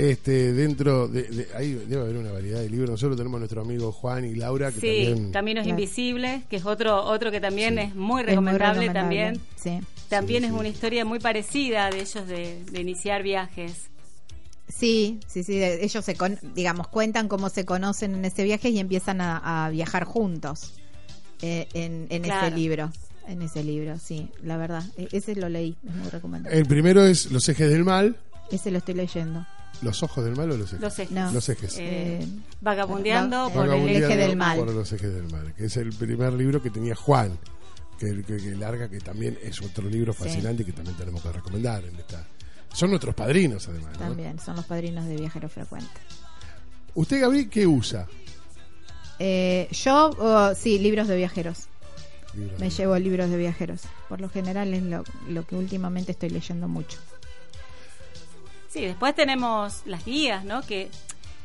Este 0.00 0.52
dentro 0.52 1.08
de, 1.08 1.22
de- 1.24 1.48
ahí 1.54 1.72
debe 1.74 2.02
haber 2.02 2.16
una 2.16 2.32
variedad 2.32 2.60
de 2.60 2.70
libros. 2.70 2.90
Nosotros 2.90 3.16
tenemos 3.16 3.36
a 3.36 3.40
nuestro 3.40 3.60
amigo 3.60 3.92
Juan 3.92 4.24
y 4.24 4.34
Laura 4.34 4.72
que 4.72 4.80
Sí, 4.80 5.04
también 5.06 5.32
Caminos 5.32 5.64
Claro. 5.64 5.78
Invisibles, 5.80 6.44
que 6.46 6.56
es 6.56 6.64
otro 6.64 7.02
otro 7.04 7.30
que 7.30 7.40
también 7.40 7.74
Sí. 7.74 7.80
es 7.80 7.94
muy 7.94 8.20
Es 8.22 8.26
muy 8.26 8.30
recomendable, 8.52 8.90
también. 8.90 9.40
Sí. 9.56 9.80
También 10.08 10.42
Sí, 10.42 10.46
es 10.46 10.52
sí. 10.52 10.58
una 10.58 10.68
historia 10.68 11.04
muy 11.04 11.18
parecida 11.20 11.90
de 11.90 12.00
ellos 12.00 12.26
de, 12.26 12.64
de 12.64 12.80
iniciar 12.80 13.22
viajes. 13.22 13.88
Sí, 14.68 15.20
sí, 15.26 15.42
sí. 15.42 15.56
de- 15.58 15.84
Ellos 15.84 16.04
se, 16.04 16.14
con- 16.14 16.38
digamos, 16.54 16.88
cuentan 16.88 17.28
cómo 17.28 17.48
se 17.48 17.64
conocen 17.64 18.14
en 18.14 18.24
ese 18.24 18.44
viaje 18.44 18.68
y 18.70 18.78
empiezan 18.78 19.20
a, 19.20 19.66
a 19.66 19.70
viajar 19.70 20.04
juntos 20.04 20.74
eh, 21.42 21.68
en, 21.74 22.06
en 22.10 22.22
Claro. 22.22 22.46
ese 22.46 22.56
libro. 22.56 22.92
En 23.26 23.42
ese 23.42 23.62
libro, 23.62 23.96
sí, 23.98 24.28
la 24.42 24.56
verdad. 24.56 24.82
E- 24.96 25.08
Ese 25.12 25.36
lo 25.36 25.48
leí, 25.48 25.76
es 25.86 25.94
muy 25.94 26.08
recomendable. 26.08 26.58
el 26.58 26.66
primero 26.66 27.04
es 27.04 27.30
Los 27.30 27.48
ejes 27.48 27.68
del 27.70 27.84
mal, 27.84 28.16
Ese 28.50 28.70
lo 28.72 28.78
estoy 28.78 28.94
leyendo. 28.94 29.46
Los 29.82 30.02
ojos 30.02 30.24
del 30.24 30.36
mal 30.36 30.50
o 30.50 30.56
los 30.56 30.68
ejes. 30.68 30.80
Los 30.80 30.98
ejes. 30.98 31.10
No. 31.12 31.32
Los 31.32 31.48
ejes. 31.48 31.78
Eh, 31.78 32.20
Eh, 32.22 32.26
vagabundeando 32.60 33.36
va- 33.48 33.52
por 33.52 33.68
el 33.68 33.88
eje 33.88 34.16
del 34.16 34.36
mal. 34.36 34.58
por 34.58 34.72
los 34.72 34.92
ejes 34.92 35.12
del 35.14 35.30
mal, 35.30 35.54
que 35.54 35.64
es 35.66 35.76
el 35.76 35.92
primer 35.92 36.32
libro 36.34 36.62
que 36.62 36.70
tenía 36.70 36.94
Juan, 36.94 37.38
que, 37.98 38.22
que, 38.22 38.36
que 38.36 38.54
larga, 38.56 38.88
que 38.88 39.00
también 39.00 39.38
es 39.42 39.60
otro 39.62 39.88
libro 39.88 40.12
Sí. 40.12 40.24
fascinante 40.24 40.64
que 40.64 40.72
también 40.72 40.96
tenemos 40.96 41.22
que 41.22 41.32
recomendar 41.32 41.84
en 41.84 41.96
esta. 41.96 42.26
Son 42.72 42.90
nuestros 42.90 43.14
padrinos 43.14 43.66
además. 43.68 43.92
¿no? 43.94 43.98
También, 43.98 44.38
son 44.38 44.56
los 44.56 44.64
padrinos 44.64 45.06
de 45.06 45.16
Viajero 45.16 45.48
Frecuente. 45.48 45.88
¿Usted, 46.94 47.20
Gabriel, 47.20 47.48
qué 47.48 47.66
usa? 47.66 48.06
Eh, 49.18 49.68
yo, 49.72 50.10
oh, 50.18 50.54
sí, 50.54 50.78
libros 50.78 51.08
de 51.08 51.16
viajeros. 51.16 51.66
Libros 52.34 52.58
Me 52.60 52.66
de- 52.68 52.70
llevo 52.70 52.96
libros 52.98 53.28
de 53.30 53.36
viajeros. 53.36 53.82
Por 54.08 54.20
lo 54.20 54.28
general 54.28 54.72
es 54.72 54.82
lo, 54.82 55.04
lo 55.28 55.46
que 55.46 55.56
últimamente 55.56 56.12
estoy 56.12 56.30
leyendo 56.30 56.68
mucho. 56.68 56.98
Sí, 58.70 58.82
después 58.82 59.14
tenemos 59.16 59.82
las 59.84 60.04
guías, 60.04 60.44
¿no? 60.44 60.62
Que 60.62 60.88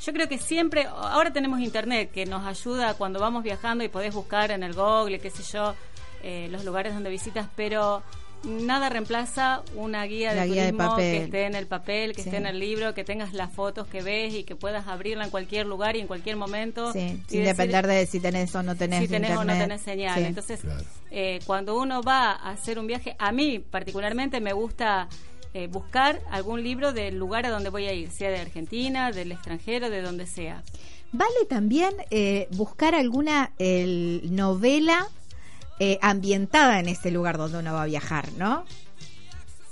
yo 0.05 0.13
creo 0.13 0.29
que 0.29 0.37
siempre, 0.37 0.85
ahora 0.85 1.33
tenemos 1.33 1.59
internet 1.59 2.11
que 2.13 2.25
nos 2.27 2.45
ayuda 2.45 2.93
cuando 2.93 3.19
vamos 3.19 3.43
viajando 3.43 3.83
y 3.83 3.87
podés 3.89 4.13
buscar 4.13 4.51
en 4.51 4.61
el 4.61 4.73
Google, 4.73 5.19
qué 5.19 5.31
sé 5.31 5.41
yo, 5.51 5.73
eh, 6.21 6.47
los 6.51 6.63
lugares 6.63 6.93
donde 6.93 7.09
visitas, 7.09 7.47
pero 7.55 8.03
nada 8.43 8.89
reemplaza 8.89 9.63
una 9.75 10.03
guía 10.05 10.29
de 10.31 10.35
La 10.35 10.45
guía 10.45 10.65
de 10.65 10.71
turismo 10.71 10.89
papel. 10.91 11.11
que 11.17 11.23
esté 11.23 11.45
en 11.45 11.55
el 11.55 11.65
papel, 11.65 12.15
que 12.15 12.21
Sí. 12.21 12.29
esté 12.29 12.37
en 12.37 12.45
el 12.45 12.59
libro, 12.59 12.93
que 12.93 13.03
tengas 13.03 13.33
las 13.33 13.51
fotos 13.51 13.87
que 13.87 14.03
ves 14.03 14.35
y 14.35 14.43
que 14.43 14.55
puedas 14.55 14.87
abrirla 14.87 15.23
en 15.23 15.31
cualquier 15.31 15.65
lugar 15.65 15.95
y 15.95 16.01
en 16.01 16.05
cualquier 16.07 16.35
momento. 16.35 16.93
Sí, 16.93 16.99
y 16.99 17.07
sin 17.07 17.17
decir 17.17 17.43
depender 17.45 17.87
de 17.87 18.05
si 18.05 18.19
tenés 18.19 18.53
o 18.53 18.61
no 18.61 18.75
tenés 18.75 18.99
si 19.01 19.07
tenés 19.07 19.35
o 19.35 19.43
no 19.43 19.53
tenés 19.53 19.81
señal. 19.81 20.19
Sí. 20.19 20.25
Entonces, 20.25 20.59
Claro. 20.61 20.83
eh, 21.09 21.39
cuando 21.47 21.75
uno 21.75 22.03
va 22.03 22.33
a 22.33 22.51
hacer 22.51 22.77
un 22.77 22.85
viaje, 22.85 23.15
a 23.17 23.31
mí 23.31 23.57
particularmente 23.57 24.39
me 24.41 24.53
gusta 24.53 25.07
eh, 25.57 25.67
buscar 25.67 26.19
algún 26.31 26.61
libro 26.61 26.91
del 26.91 27.17
lugar 27.17 27.45
a 27.45 27.49
donde 27.49 27.69
voy 27.69 27.85
a 27.87 27.93
ir, 27.93 28.11
sea 28.11 28.29
de 28.29 28.39
Argentina, 28.39 29.11
del 29.13 29.31
extranjero, 29.31 29.89
de 29.89 30.01
donde 30.01 30.27
sea. 30.27 30.61
Vale 31.13 31.45
también 31.47 31.93
eh, 32.11 32.49
buscar 32.51 32.93
alguna 32.93 33.51
el, 33.57 34.21
novela 34.35 35.07
eh, 35.79 35.97
ambientada 36.01 36.79
en 36.81 36.89
ese 36.89 37.09
lugar 37.09 37.37
donde 37.37 37.59
uno 37.59 37.73
va 37.73 37.83
a 37.83 37.85
viajar, 37.85 38.27
¿no? 38.37 38.65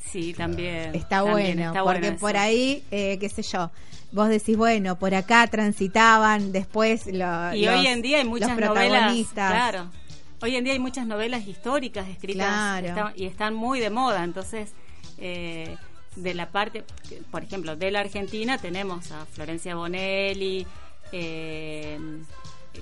Sí, 0.10 0.34
también. 0.34 0.96
Está 0.96 1.18
también 1.24 1.58
bueno, 1.58 1.68
está 1.68 1.84
porque 1.84 2.00
bueno 2.02 2.18
por 2.18 2.38
ahí, 2.38 2.84
eh, 2.92 3.18
qué 3.20 3.28
sé 3.28 3.42
yo, 3.42 3.70
vos 4.14 4.30
decís, 4.30 4.56
bueno, 4.56 4.98
por 4.98 5.14
acá 5.16 5.48
transitaban 5.48 6.54
después 6.54 7.08
lo- 7.08 7.54
Y 7.54 7.66
los, 7.66 7.76
hoy 7.80 7.88
en 7.88 8.02
día 8.02 8.18
hay 8.20 8.24
los 8.24 8.30
muchas 8.32 8.50
novelas. 8.58 8.74
protagonistas. 8.90 9.52
Claro. 9.52 9.92
Hoy 10.42 10.56
en 10.56 10.64
día 10.64 10.74
hay 10.74 10.80
muchas 10.80 11.08
novelas 11.08 11.46
históricas 11.48 12.08
escritas 12.08 12.46
Claro. 12.48 13.12
y 13.18 13.26
están 13.26 13.54
muy 13.54 13.80
de 13.82 13.90
moda. 13.90 14.24
Entonces, 14.24 14.72
eh, 15.18 15.76
de 16.16 16.34
la 16.34 16.50
parte, 16.50 16.84
por 17.32 17.44
ejemplo, 17.44 17.76
de 17.76 17.92
la 17.92 18.02
Argentina 18.02 18.58
tenemos 18.58 19.12
a 19.12 19.26
Florencia 19.26 19.76
Bonelli, 19.76 20.66
eh, 21.12 21.98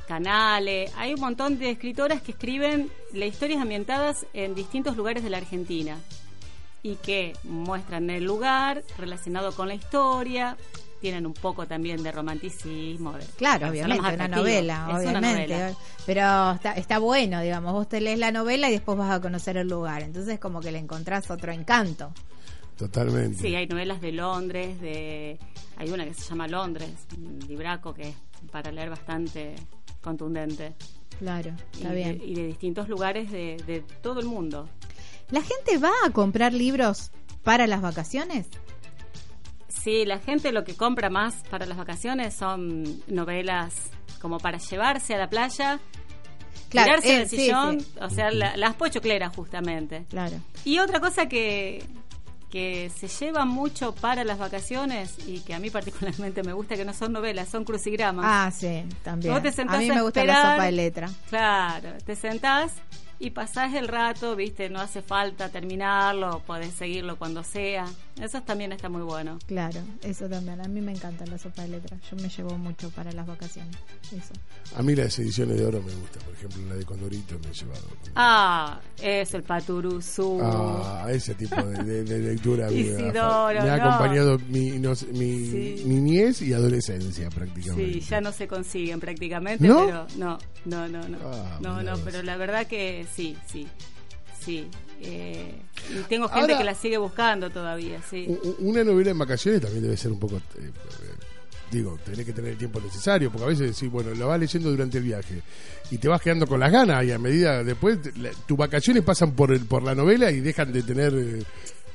Canale. 0.07 0.89
Hay 0.97 1.13
un 1.13 1.19
montón 1.19 1.59
de 1.59 1.71
escritoras 1.71 2.21
que 2.21 2.31
escriben 2.31 2.89
las 3.13 3.29
historias 3.29 3.61
ambientadas 3.61 4.25
en 4.33 4.55
distintos 4.55 4.95
lugares 4.95 5.23
de 5.23 5.29
la 5.29 5.37
Argentina 5.37 5.97
y 6.83 6.95
que 6.95 7.33
muestran 7.43 8.09
el 8.09 8.23
lugar 8.23 8.83
relacionado 8.97 9.53
con 9.53 9.67
la 9.67 9.75
historia. 9.75 10.57
Tienen 11.01 11.25
un 11.25 11.33
poco 11.33 11.65
también 11.67 12.01
de 12.03 12.11
romanticismo. 12.11 13.13
de- 13.13 13.25
Claro, 13.35 13.69
obviamente, 13.69 14.13
una 14.13 14.27
novela, 14.27 14.85
Es 14.87 14.93
una 14.93 14.97
obviamente. 15.19 15.53
novela. 15.53 15.75
Pero 16.05 16.51
está, 16.51 16.73
está 16.73 16.99
bueno, 16.99 17.41
digamos, 17.41 17.73
vos 17.73 17.89
te 17.89 17.99
lees 17.99 18.19
la 18.19 18.31
novela 18.31 18.69
y 18.69 18.73
después 18.73 18.97
vas 18.97 19.11
a 19.11 19.19
conocer 19.19 19.57
el 19.57 19.67
lugar. 19.67 20.03
Entonces 20.03 20.39
como 20.39 20.59
que 20.61 20.71
le 20.71 20.77
encontrás 20.77 21.29
otro 21.31 21.51
encanto. 21.51 22.13
Totalmente. 22.77 23.39
Sí, 23.41 23.55
hay 23.55 23.67
novelas 23.67 23.99
de 24.01 24.11
Londres, 24.11 24.79
de 24.79 25.37
hay 25.77 25.89
una 25.89 26.05
que 26.05 26.13
se 26.13 26.21
llama 26.29 26.47
Londres, 26.47 26.89
un 27.17 27.39
libraco 27.47 27.93
que 27.93 28.09
es 28.09 28.15
para 28.51 28.71
leer 28.71 28.89
bastante 28.89 29.55
contundente. 30.01 30.73
Claro, 31.19 31.51
Y 31.73 31.77
está 31.77 31.89
de, 31.89 31.95
bien. 31.95 32.21
y 32.23 32.33
de 32.35 32.47
distintos 32.47 32.89
lugares 32.89 33.31
de, 33.31 33.57
de 33.67 33.81
todo 34.01 34.19
el 34.19 34.25
mundo. 34.25 34.67
¿La 35.29 35.41
gente 35.41 35.77
va 35.77 35.91
a 36.05 36.09
comprar 36.11 36.53
libros 36.53 37.11
para 37.43 37.67
las 37.67 37.81
vacaciones? 37.81 38.47
Sí, 39.73 40.05
la 40.05 40.19
gente 40.19 40.51
lo 40.51 40.63
que 40.63 40.75
compra 40.75 41.09
más 41.09 41.35
para 41.49 41.65
las 41.65 41.77
vacaciones 41.77 42.33
son 42.35 43.01
novelas 43.07 43.73
como 44.21 44.37
para 44.39 44.57
llevarse 44.57 45.15
a 45.15 45.17
la 45.17 45.29
playa, 45.29 45.79
Claro, 46.69 46.85
tirarse 47.01 47.13
en 47.13 47.19
eh, 47.19 47.23
el 47.23 47.29
sí, 47.29 47.37
sillón, 47.37 47.79
sí. 47.81 47.87
o 47.99 48.09
sea, 48.09 48.31
la- 48.31 48.55
las 48.57 48.75
pochocleras 48.75 49.35
justamente. 49.35 50.05
Claro. 50.09 50.37
Y 50.63 50.79
otra 50.79 50.99
cosa 50.99 51.27
que, 51.27 51.83
que 52.49 52.89
se 52.95 53.07
lleva 53.07 53.45
mucho 53.45 53.93
para 53.95 54.23
las 54.23 54.37
vacaciones 54.37 55.15
y 55.27 55.39
que 55.41 55.53
a 55.53 55.59
mí 55.59 55.69
particularmente 55.69 56.43
me 56.43 56.53
gusta 56.53 56.75
que 56.75 56.85
no 56.85 56.93
son 56.93 57.11
novelas, 57.13 57.49
son 57.49 57.65
crucigramas. 57.65 58.25
Ah, 58.27 58.51
sí, 58.51 58.83
también. 59.03 59.33
Vos 59.33 59.41
te 59.43 59.51
sentás 59.51 59.77
a 59.77 59.79
mí 59.79 59.89
me 59.89 60.01
gusta 60.01 60.23
la 60.23 60.51
sopa 60.53 60.65
de 60.65 60.71
letra. 60.71 61.09
Claro, 61.29 61.89
te 62.05 62.15
sentás 62.15 62.73
y 63.21 63.29
pasás 63.29 63.73
el 63.75 63.87
rato, 63.87 64.35
viste, 64.35 64.69
no 64.69 64.79
hace 64.81 65.01
falta 65.01 65.49
terminarlo, 65.49 66.41
podés 66.45 66.73
seguirlo 66.73 67.17
cuando 67.17 67.43
sea. 67.43 67.85
Eso 68.19 68.41
también 68.41 68.71
está 68.73 68.89
muy 68.89 69.03
bueno. 69.03 69.39
Claro, 69.47 69.79
eso 70.03 70.27
también. 70.27 70.59
A 70.61 70.67
mí 70.67 70.81
me 70.81 70.91
encanta 70.91 71.25
la 71.25 71.37
sopa 71.37 71.61
de 71.63 71.69
letra. 71.69 71.97
Yo 72.09 72.17
me 72.17 72.29
llevo 72.29 72.57
mucho 72.57 72.89
para 72.91 73.11
las 73.13 73.25
vacaciones. 73.25 73.75
Eso. 74.11 74.33
A 74.75 74.81
mí 74.83 74.95
las 74.95 75.17
ediciones 75.19 75.57
de 75.57 75.65
oro 75.65 75.81
me 75.81 75.93
gustan. 75.93 76.21
Por 76.23 76.33
ejemplo, 76.33 76.61
la 76.69 76.75
de 76.75 76.85
Condorito 76.85 77.39
me 77.43 77.49
he 77.49 77.53
llevado. 77.53 77.87
Ah, 78.15 78.79
es 79.01 79.33
el 79.33 79.43
paturuzú. 79.43 80.39
Ah, 80.43 81.07
ese 81.09 81.33
tipo 81.35 81.55
de, 81.63 81.83
de- 81.83 82.03
de 82.03 82.19
lectura 82.19 82.67
me, 82.69 82.73
Isidoro, 82.75 83.61
me 83.63 83.69
ha 83.69 83.77
no. 83.77 83.83
acompañado 83.85 84.39
mi, 84.49 84.71
no 84.79 84.93
sé, 84.95 85.07
mi 85.07 85.31
Sí. 85.45 85.83
niñez 85.85 86.41
y 86.41 86.53
adolescencia 86.53 87.29
prácticamente. 87.29 87.93
Sí, 87.93 87.99
ya 88.01 88.19
no 88.21 88.31
se 88.31 88.47
consiguen 88.47 88.99
prácticamente, 88.99 89.67
¿No? 89.67 89.85
pero 89.85 90.07
no, 90.17 90.37
no, 90.65 90.87
no, 90.89 91.07
no. 91.07 91.17
Ah, 91.23 91.57
no, 91.61 91.81
no, 91.81 91.97
pero 91.99 92.21
la 92.23 92.37
verdad 92.37 92.67
que 92.67 93.05
sí, 93.13 93.37
sí, 93.51 93.67
sí. 94.43 94.67
Eh, 95.03 95.59
y 95.89 95.95
tengo 96.03 96.27
gente 96.27 96.41
Ahora- 96.53 96.57
que 96.59 96.63
la 96.63 96.75
sigue 96.75 96.97
buscando 96.97 97.49
todavía, 97.49 98.01
sí. 98.09 98.27
Una 98.59 98.83
novela 98.83 99.11
en 99.11 99.17
vacaciones 99.17 99.61
también 99.61 99.83
debe 99.83 99.97
ser 99.97 100.11
un 100.11 100.19
poco. 100.19 100.37
eh, 100.37 100.41
eh, 100.59 100.71
digo, 101.71 101.97
tenés 102.03 102.25
que 102.25 102.33
tener 102.33 102.51
el 102.51 102.57
tiempo 102.57 102.79
necesario, 102.81 103.31
porque 103.31 103.45
a 103.45 103.47
veces 103.47 103.73
decís, 103.73 103.89
bueno, 103.89 104.13
la 104.13 104.25
vas 104.25 104.39
leyendo 104.39 104.69
durante 104.69 104.97
el 104.97 105.05
viaje 105.05 105.41
y 105.89 105.97
te 105.97 106.07
vas 106.09 106.21
quedando 106.21 106.45
con 106.45 106.59
las 106.59 106.69
ganas 106.71 107.03
y 107.05 107.11
a 107.11 107.17
medida 107.17 107.63
después 107.63 108.01
te- 108.01 108.11
la- 108.17 108.31
tus 108.45 108.57
vacaciones 108.57 109.03
pasan 109.03 109.31
por 109.31 109.51
el, 109.53 109.65
por 109.65 109.81
la 109.81 109.95
novela 109.95 110.29
y 110.31 110.41
dejan 110.41 110.71
de 110.73 110.83
tener 110.83 111.13
eh, 111.15 111.43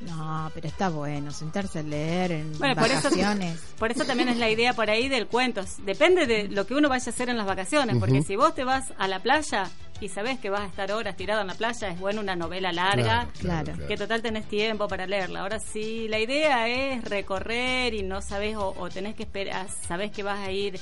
No, 0.00 0.50
pero 0.54 0.66
está 0.66 0.88
bueno 0.88 1.30
sentarse 1.30 1.80
a 1.80 1.82
leer 1.82 2.32
en 2.32 2.58
Bueno, 2.58 2.74
por 2.74 2.86
eso, 2.86 3.02
vacaciones. 3.04 3.58
por 3.78 3.90
eso 3.92 4.04
también 4.04 4.30
es 4.30 4.38
la 4.38 4.50
idea 4.50 4.72
por 4.74 4.88
ahí 4.90 5.08
del 5.10 5.26
cuento. 5.26 5.62
Depende 5.84 6.26
de 6.26 6.48
lo 6.48 6.66
que 6.66 6.74
uno 6.74 6.88
vaya 6.88 7.04
a 7.06 7.10
hacer 7.10 7.28
en 7.28 7.36
las 7.36 7.46
vacaciones, 7.46 7.96
porque 7.98 8.22
si 8.22 8.34
vos 8.34 8.54
te 8.54 8.64
vas 8.64 8.92
a 8.98 9.06
la 9.08 9.22
playa 9.22 9.70
y 10.00 10.08
sabés 10.08 10.38
que 10.38 10.50
vas 10.50 10.60
a 10.62 10.66
estar 10.66 10.92
horas 10.92 11.16
tirado 11.16 11.40
en 11.40 11.46
la 11.46 11.54
playa, 11.54 11.88
es 11.88 11.98
bueno 11.98 12.20
una 12.20 12.36
novela 12.36 12.72
larga, 12.72 13.28
Claro. 13.40 13.72
que 13.88 13.96
total 13.96 14.22
tenés 14.22 14.46
tiempo 14.46 14.88
para 14.88 15.06
leerla. 15.06 15.40
Ahora 15.40 15.58
si 15.58 16.08
la 16.08 16.18
idea 16.18 16.68
es 16.68 17.02
recorrer 17.04 17.94
y 17.94 18.02
no 18.02 18.20
sabés 18.22 18.56
o, 18.56 18.74
o 18.78 18.88
tenés 18.90 19.14
que 19.14 19.22
esperar, 19.24 19.66
sabés 19.88 20.10
que 20.12 20.22
vas 20.22 20.38
a 20.46 20.50
ir, 20.50 20.78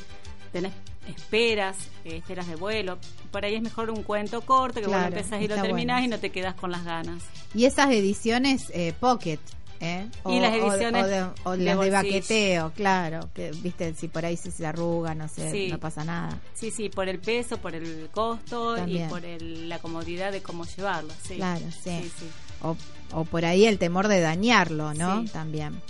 tenés 0.53 0.72
esperas, 1.09 1.77
eh, 2.05 2.16
esperas 2.16 2.48
de 2.48 2.57
vuelo, 2.57 2.98
por 3.31 3.44
ahí 3.44 3.55
es 3.55 3.62
mejor 3.62 3.90
un 3.90 4.03
cuento 4.03 4.40
corto 4.40 4.81
que 4.81 4.87
vos 4.87 4.96
Claro, 4.96 5.09
empezás 5.16 5.42
y 5.42 5.48
lo 5.48 5.57
terminás 5.57 5.96
bueno. 6.00 6.07
y 6.07 6.09
no 6.09 6.18
te 6.18 6.31
quedas 6.31 6.55
con 6.55 6.70
las 6.70 6.85
ganas. 6.85 7.22
Y 7.55 7.66
esas 7.66 7.90
ediciones 7.90 8.70
eh, 8.74 8.94
Pocket, 8.98 9.38
¿eh? 9.81 10.09
Y 10.27 10.41
las 10.41 10.53
o- 10.55 10.73
ediciones 10.73 11.05
o, 11.05 11.07
de, 11.07 11.23
o 11.45 11.51
de 11.53 11.57
las 11.59 11.59
de 11.59 11.75
bolsillo. 11.77 11.93
baqueteo, 11.93 12.73
claro. 12.75 13.29
Que, 13.35 13.51
Viste, 13.63 13.95
si 13.95 14.09
por 14.09 14.25
ahí 14.25 14.37
se, 14.37 14.51
se 14.51 14.67
arruga, 14.67 15.15
no 15.15 15.29
sé, 15.29 15.51
Sí. 15.51 15.69
no 15.71 15.79
pasa 15.79 16.05
nada. 16.05 16.41
Sí, 16.55 16.71
sí, 16.71 16.89
por 16.89 17.09
el 17.09 17.19
peso, 17.19 17.59
por 17.59 17.75
el 17.75 18.09
costo 18.11 18.77
También. 18.77 19.07
y 19.07 19.09
por 19.09 19.25
el- 19.25 19.69
la 19.69 19.79
comodidad 19.79 20.33
de 20.33 20.43
cómo 20.43 20.65
llevarlo. 20.65 21.11
Sí. 21.27 21.37
Claro, 21.37 21.65
sí. 21.71 22.01
sí, 22.03 22.11
sí. 22.21 22.27
O, 22.63 22.77
o 23.13 23.25
por 23.25 23.45
ahí 23.45 23.67
el 23.67 23.79
temor 23.79 24.09
de 24.09 24.21
dañarlo, 24.21 24.95
¿no? 24.95 25.23
Sí. 25.23 25.29
También. 25.29 25.81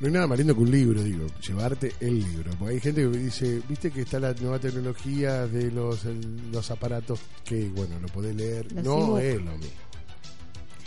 No 0.00 0.06
hay 0.06 0.12
nada 0.12 0.26
más 0.28 0.38
lindo 0.38 0.54
que 0.54 0.60
un 0.60 0.70
libro, 0.70 1.02
digo, 1.02 1.26
llevarte 1.44 1.92
el 1.98 2.20
libro. 2.20 2.52
Porque 2.56 2.74
hay 2.74 2.80
gente 2.80 3.00
que 3.02 3.08
dice, 3.18 3.60
viste 3.68 3.90
que 3.90 4.02
está 4.02 4.20
la 4.20 4.32
nueva 4.34 4.60
tecnología 4.60 5.48
de 5.48 5.72
los, 5.72 6.04
el- 6.04 6.52
los 6.52 6.70
aparatos 6.70 7.18
que, 7.44 7.68
bueno, 7.70 7.98
lo 7.98 8.06
podés 8.08 8.36
leer. 8.36 8.70
Los 8.72 8.84
no 8.84 9.18
es 9.18 9.34
lo 9.36 9.50
mismo. 9.52 9.66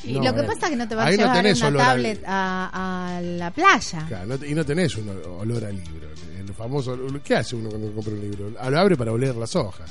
Y 0.03 0.13
No, 0.13 0.23
lo 0.23 0.33
que 0.33 0.41
eh. 0.41 0.43
pasa 0.43 0.65
es 0.65 0.69
que 0.71 0.75
no 0.75 0.87
te 0.87 0.95
vas 0.95 1.07
a 1.07 1.11
no 1.11 1.15
llevar 1.17 1.35
tenés 1.35 1.59
una 1.59 1.67
al- 1.67 1.77
tablet 1.77 2.23
a, 2.25 3.17
a 3.17 3.21
la 3.21 3.51
playa. 3.51 4.05
Claro, 4.07 4.25
no 4.37 4.45
y 4.45 4.53
no 4.55 4.65
tenés 4.65 4.95
un 4.97 5.09
olor 5.39 5.65
a 5.65 5.69
libro. 5.71 6.09
El 6.39 6.53
famoso, 6.53 6.97
¿qué 7.23 7.35
hace 7.35 7.55
uno 7.55 7.69
cuando 7.69 7.93
compra 7.93 8.13
un 8.13 8.21
libro? 8.21 8.51
Ah, 8.59 8.69
Lo 8.69 8.79
abre 8.79 8.95
para 8.97 9.11
oler 9.11 9.35
las 9.35 9.55
hojas. 9.55 9.89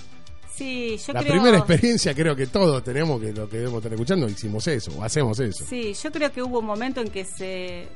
Sí, 0.55 0.99
yo 1.07 1.13
la 1.15 1.21
creo... 1.21 1.33
primera 1.33 1.59
experiencia 1.59 2.15
creo 2.15 2.37
que 2.37 2.47
todos 2.49 2.83
tenemos 2.85 3.21
que 3.21 3.33
lo 3.33 3.49
que 3.49 3.59
debemos 3.59 3.79
estar 3.79 3.93
escuchando 3.93 4.29
hicimos 4.29 4.67
eso 4.67 4.93
o 4.99 5.03
hacemos 5.03 5.39
eso. 5.41 5.65
Sí, 5.65 5.95
yo 5.95 6.13
creo 6.13 6.31
que 6.33 6.43
hubo 6.43 6.59
un 6.59 6.67
momento 6.67 7.01
en 7.01 7.09
que 7.09 7.25
se 7.25 7.89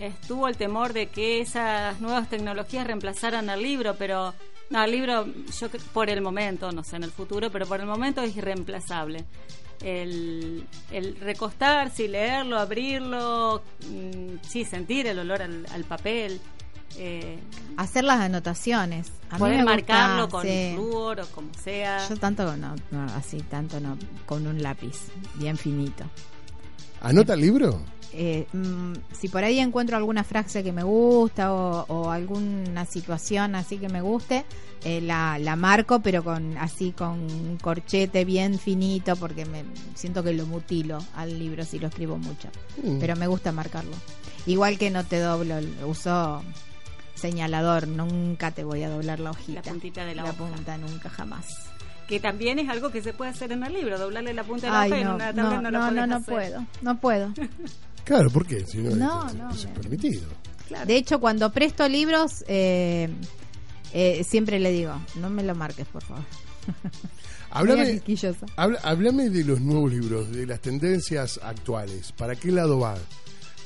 estuvo 0.00 0.46
el 0.46 0.56
temor 0.56 0.92
de 0.92 1.06
que 1.08 1.40
esas 1.40 2.00
nuevas 2.00 2.28
tecnologías 2.28 2.86
reemplazaran 2.86 3.50
al 3.50 3.60
libro, 3.62 3.96
pero 3.98 4.34
no, 4.70 4.84
el 4.84 4.90
libro 4.92 5.26
yo 5.58 5.68
por 5.92 6.10
el 6.10 6.20
momento, 6.20 6.70
no 6.70 6.84
sé 6.84 6.96
en 6.96 7.04
el 7.04 7.10
futuro, 7.10 7.50
pero 7.50 7.66
por 7.66 7.80
el 7.80 7.86
momento 7.86 8.22
es 8.22 8.36
irreemplazable. 8.36 9.24
El, 9.80 10.66
el 10.90 11.16
recostarse 11.16 12.04
y 12.04 12.08
leerlo, 12.08 12.58
abrirlo, 12.58 13.62
mm, 13.88 14.36
sí, 14.46 14.64
sentir 14.64 15.06
el 15.06 15.18
olor 15.18 15.42
al, 15.42 15.66
al 15.72 15.84
papel, 15.84 16.40
eh, 16.98 17.38
Hacer 17.76 18.04
las 18.04 18.20
anotaciones. 18.20 19.12
A 19.30 19.38
mí 19.38 19.48
gusta, 19.48 19.64
marcarlo 19.64 20.28
con 20.28 20.42
sí. 20.42 20.72
flúor 20.74 21.20
o 21.20 21.26
como 21.28 21.52
sea. 21.54 22.06
Yo 22.08 22.16
tanto 22.16 22.56
no, 22.56 22.74
no, 22.90 23.04
así, 23.14 23.38
tanto 23.42 23.80
no, 23.80 23.96
con 24.26 24.46
un 24.46 24.62
lápiz, 24.62 25.08
bien 25.34 25.56
finito. 25.56 26.04
¿Anota 27.00 27.34
el 27.34 27.40
libro? 27.40 27.80
Eh, 28.14 28.46
mm, 28.52 28.92
si 29.12 29.28
por 29.28 29.42
ahí 29.42 29.58
encuentro 29.58 29.96
alguna 29.96 30.22
frase 30.22 30.62
que 30.62 30.72
me 30.72 30.82
gusta 30.82 31.52
o, 31.52 31.86
o 31.88 32.10
alguna 32.10 32.84
situación 32.84 33.54
así 33.54 33.78
que 33.78 33.88
me 33.88 34.02
guste, 34.02 34.44
eh, 34.84 35.00
la, 35.00 35.38
la 35.38 35.54
marco, 35.56 36.00
pero 36.00 36.24
con 36.24 36.58
así 36.58 36.92
con 36.92 37.20
un 37.20 37.58
corchete 37.60 38.24
bien 38.24 38.58
finito, 38.58 39.14
porque 39.16 39.44
me 39.44 39.64
siento 39.94 40.22
que 40.22 40.32
lo 40.32 40.44
mutilo 40.46 40.98
al 41.14 41.38
libro 41.38 41.64
si 41.64 41.78
lo 41.78 41.86
escribo 41.88 42.18
mucho. 42.18 42.48
Mm. 42.82 42.98
Pero 42.98 43.16
me 43.16 43.28
gusta 43.28 43.52
marcarlo. 43.52 43.96
Igual 44.46 44.78
que 44.78 44.90
no 44.90 45.04
te 45.04 45.20
doblo, 45.20 45.54
uso 45.86 46.42
señalador, 47.14 47.86
nunca 47.86 48.50
te 48.50 48.64
voy 48.64 48.82
a 48.82 48.90
doblar 48.90 49.20
la 49.20 49.30
hojita. 49.30 49.62
La 49.64 49.70
puntita 49.70 50.04
de 50.04 50.16
la 50.16 50.24
hoja. 50.24 50.32
punta, 50.32 50.76
nunca 50.78 51.08
jamás. 51.08 51.46
Que 52.08 52.18
también 52.18 52.58
es 52.58 52.68
algo 52.68 52.90
que 52.90 53.00
se 53.00 53.12
puede 53.12 53.30
hacer 53.30 53.52
en 53.52 53.62
el 53.62 53.72
libro, 53.72 53.96
doblarle 53.98 54.34
la 54.34 54.42
punta 54.42 54.66
de 54.66 54.72
la 54.72 54.84
hoja 54.86 54.98
en 54.98 55.06
no, 55.06 55.14
una 55.14 55.32
no, 55.32 55.42
no, 55.42 55.62
no, 55.62 55.70
lo 55.70 55.78
no, 55.78 55.88
podés 55.88 56.08
no 56.08 56.16
hacer. 56.16 56.34
puedo, 56.34 56.66
no 56.82 56.98
puedo. 56.98 57.32
Claro, 58.04 58.30
¿por 58.30 58.46
qué? 58.46 58.64
Si 58.66 58.78
no, 58.78 58.94
No, 58.96 59.26
es, 59.28 59.34
no, 59.34 59.50
es 59.50 59.64
me- 59.66 59.72
permitido. 59.72 60.22
De 60.86 60.96
hecho, 60.96 61.20
cuando 61.20 61.52
presto 61.52 61.86
libros, 61.88 62.44
eh, 62.48 63.08
eh, 63.92 64.24
siempre 64.24 64.58
le 64.58 64.72
digo, 64.72 64.94
no 65.16 65.28
me 65.30 65.42
lo 65.42 65.54
marques, 65.54 65.86
por 65.86 66.02
favor. 66.02 66.24
Háblame, 67.50 68.00
habla- 68.56 68.80
háblame 68.82 69.28
de 69.28 69.44
los 69.44 69.60
nuevos 69.60 69.92
libros, 69.92 70.30
de 70.32 70.46
las 70.46 70.60
tendencias 70.60 71.38
actuales. 71.42 72.10
¿Para 72.12 72.34
qué 72.34 72.50
lado 72.50 72.78
van? 72.78 72.96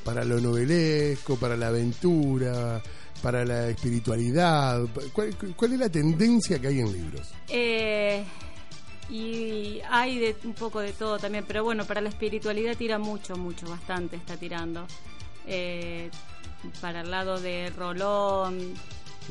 ¿Para 0.04 0.24
lo 0.24 0.40
novelesco, 0.40 1.36
para 1.36 1.56
la 1.56 1.68
aventura, 1.68 2.82
para 3.22 3.44
la 3.44 3.68
espiritualidad? 3.68 4.80
¿Cuál, 5.12 5.36
cuál 5.54 5.72
es 5.74 5.78
la 5.78 5.88
tendencia 5.88 6.58
que 6.58 6.66
hay 6.66 6.80
en 6.80 6.92
libros? 6.92 7.28
Eh, 7.48 8.24
y 9.08 9.80
hay 9.88 10.18
de, 10.18 10.36
un 10.44 10.54
poco 10.54 10.80
de 10.80 10.92
todo 10.92 11.18
también, 11.18 11.44
pero 11.46 11.62
bueno, 11.62 11.84
para 11.84 12.00
la 12.00 12.08
espiritualidad 12.08 12.76
tira 12.76 12.98
mucho, 12.98 13.36
mucho, 13.36 13.68
bastante 13.68 14.16
está 14.16 14.36
tirando. 14.36 14.86
Eh, 15.46 16.10
para 16.80 17.02
el 17.02 17.10
lado 17.10 17.40
de 17.40 17.70
Rolón, 17.70 18.74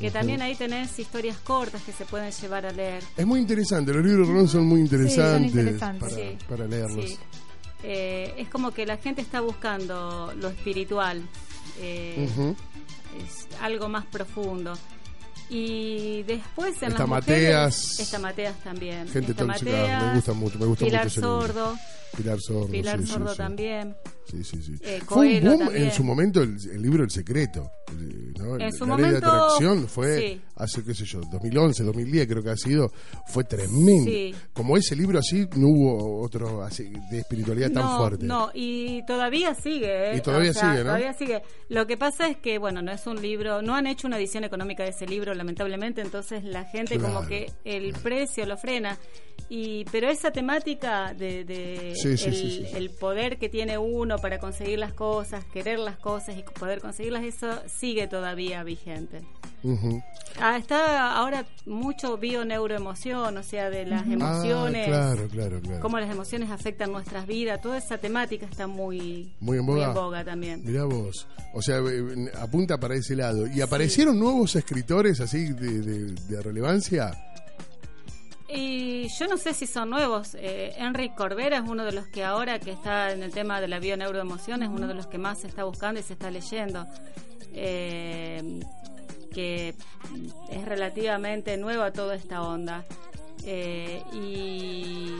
que 0.00 0.10
también 0.10 0.42
ahí 0.42 0.54
tenés 0.54 0.98
historias 0.98 1.38
cortas 1.38 1.82
que 1.82 1.92
se 1.92 2.04
pueden 2.06 2.30
llevar 2.30 2.66
a 2.66 2.72
leer. 2.72 3.02
Es 3.16 3.26
muy 3.26 3.40
interesante, 3.40 3.92
los 3.92 4.04
libros 4.04 4.28
de 4.28 4.34
Ron 4.34 4.48
son 4.48 4.66
muy 4.66 4.80
interesantes, 4.80 5.54
interesantes. 5.54 6.08
para, 6.08 6.14
Sí, 6.14 6.38
para 6.48 6.66
leerlos. 6.66 7.04
Sí. 7.04 7.18
Eh, 7.82 8.34
es 8.38 8.48
como 8.48 8.70
que 8.72 8.86
la 8.86 8.96
gente 8.96 9.20
está 9.20 9.40
buscando 9.40 10.32
lo 10.36 10.48
espiritual, 10.48 11.22
eh, 11.80 12.28
es 13.22 13.46
algo 13.60 13.88
más 13.88 14.06
profundo. 14.06 14.72
Y 15.48 16.22
después 16.24 16.82
en 16.82 16.88
Está 16.92 17.06
las 17.06 17.08
mujeres, 17.08 17.54
Mateas. 17.54 18.00
está 18.00 18.18
Mateas 18.18 18.54
también. 18.64 19.08
Gente 19.08 19.30
está 19.32 19.46
tóxica, 19.46 19.70
Mateas, 19.70 20.02
me 20.02 20.14
gusta 20.14 20.32
mucho, 20.32 20.58
me 20.58 20.66
gusta 20.66 20.84
Pilar 20.84 21.04
mucho 21.04 21.20
ese 21.20 21.20
libro. 21.20 21.76
Pilar 22.16 22.40
Sordo. 22.40 22.68
Pilar 22.68 23.00
sí, 23.00 23.06
Sordo 23.06 23.30
sí. 23.30 23.36
también. 23.36 23.96
Sí, 24.30 24.42
sí, 24.42 24.60
sí. 24.62 24.74
Eh, 24.82 25.00
fue 25.06 25.38
un 25.38 25.44
boom 25.44 25.58
también. 25.58 25.84
en 25.84 25.92
su 25.92 26.02
momento 26.02 26.42
el, 26.42 26.56
el 26.70 26.82
libro 26.82 27.04
El 27.04 27.10
Secreto. 27.10 27.70
¿no? 28.38 28.58
En 28.58 28.72
su 28.72 28.84
la 28.84 28.96
ley 28.96 29.04
de 29.04 29.10
momento, 29.12 29.26
atracción 29.30 29.88
fue 29.88 30.40
hace, 30.56 30.82
qué 30.82 30.94
sé 30.94 31.04
yo, 31.04 31.20
2011, 31.30 31.84
2010 31.84 32.26
creo 32.26 32.42
que 32.42 32.50
ha 32.50 32.56
sido. 32.56 32.90
Fue 33.28 33.44
tremendo. 33.44 34.36
Como 34.52 34.76
ese 34.76 34.96
libro 34.96 35.18
así, 35.18 35.46
no 35.56 35.68
hubo 35.68 36.22
otro 36.22 36.62
así, 36.62 36.90
de 37.10 37.18
espiritualidad 37.18 37.70
tan 37.70 37.96
fuerte. 37.96 38.24
No, 38.24 38.50
y 38.54 39.04
todavía 39.06 39.54
sigue. 39.54 40.12
¿eh? 40.12 40.16
Y 40.16 40.20
todavía 40.20 40.50
O 40.50 40.54
sea, 40.54 40.70
sigue, 40.70 40.78
¿no? 40.78 40.84
Todavía 40.90 41.12
sigue. 41.14 41.42
Lo 41.68 41.86
que 41.86 41.96
pasa 41.96 42.28
es 42.28 42.36
que, 42.38 42.58
bueno, 42.58 42.82
no 42.82 42.90
es 42.92 43.06
un 43.06 43.20
libro, 43.20 43.62
no 43.62 43.74
han 43.74 43.86
hecho 43.86 44.08
una 44.08 44.18
edición 44.18 44.44
económica 44.44 44.82
de 44.82 44.90
ese 44.90 45.06
libro, 45.06 45.34
lamentablemente, 45.34 46.00
entonces 46.00 46.42
la 46.44 46.64
gente 46.64 46.98
como 46.98 47.26
que 47.26 47.52
el 47.64 47.92
precio 47.92 48.46
lo 48.46 48.56
frena. 48.56 48.98
Y, 49.48 49.84
pero 49.92 50.08
esa 50.08 50.32
temática 50.32 51.14
de, 51.14 51.44
de 51.44 51.94
Sí, 52.16 52.30
sí, 52.32 52.66
el, 52.74 52.88
sí, 52.90 52.94
poder 53.00 53.38
que 53.38 53.48
tiene 53.48 53.78
uno 53.78 54.18
para 54.18 54.38
conseguir 54.38 54.78
las 54.78 54.92
cosas, 54.92 55.44
querer 55.46 55.78
las 55.78 55.96
cosas 55.96 56.36
y 56.36 56.42
poder 56.58 56.80
conseguirlas, 56.80 57.24
eso 57.24 57.48
sigue 57.66 58.06
todavía 58.06 58.62
vigente. 58.62 59.22
Ujú. 59.62 60.02
Ah, 60.38 60.58
está 60.58 61.12
ahora 61.16 61.46
mucho 61.64 62.18
bio-neuroemoción, 62.18 63.36
o 63.36 63.42
sea, 63.42 63.70
de 63.70 63.86
las 63.86 64.06
emociones, 64.06 64.86
Ah, 64.86 65.14
claro, 65.14 65.28
claro, 65.28 65.60
claro. 65.60 65.80
cómo 65.80 65.98
las 65.98 66.10
emociones 66.10 66.50
afectan 66.50 66.92
nuestras 66.92 67.26
vidas, 67.26 67.60
toda 67.60 67.78
esa 67.78 67.98
temática 67.98 68.46
está 68.46 68.66
muy, 68.66 69.32
Muy 69.40 69.58
en 69.58 69.66
boga. 69.66 70.24
también. 70.24 70.62
Mirá 70.64 70.84
vos. 70.84 71.26
O 71.54 71.62
sea, 71.62 71.78
eh, 71.78 72.30
apunta 72.38 72.78
para 72.78 72.94
ese 72.94 73.16
lado. 73.16 73.46
¿Y 73.46 73.60
aparecieron 73.60 74.18
nuevos 74.18 74.54
escritores 74.56 75.20
así 75.20 75.52
de, 75.54 75.80
de- 75.80 76.12
de 76.14 76.42
relevancia? 76.42 77.10
Y 78.48 79.08
yo 79.08 79.26
no 79.26 79.36
sé 79.38 79.54
si 79.54 79.66
son 79.66 79.90
nuevos. 79.90 80.36
Eh, 80.38 80.72
Enric 80.78 81.14
Corbera 81.14 81.58
es 81.58 81.68
uno 81.68 81.84
de 81.84 81.92
los 81.92 82.06
que 82.06 82.24
ahora 82.24 82.58
que 82.60 82.70
está 82.70 83.12
en 83.12 83.22
el 83.22 83.32
tema 83.32 83.60
de 83.60 83.68
la 83.68 83.80
bio-neuroemoción 83.80 84.62
es 84.62 84.68
uno 84.68 84.86
de 84.86 84.94
los 84.94 85.06
que 85.08 85.18
más 85.18 85.40
se 85.40 85.48
está 85.48 85.64
buscando 85.64 85.98
y 85.98 86.02
se 86.04 86.12
está 86.12 86.30
leyendo. 86.30 86.86
Eh, 87.52 88.60
que 89.32 89.74
es 90.50 90.64
relativamente 90.64 91.56
nueva 91.56 91.92
toda 91.92 92.14
esta 92.14 92.42
onda. 92.42 92.84
Eh, 93.44 94.02
y 94.12 95.12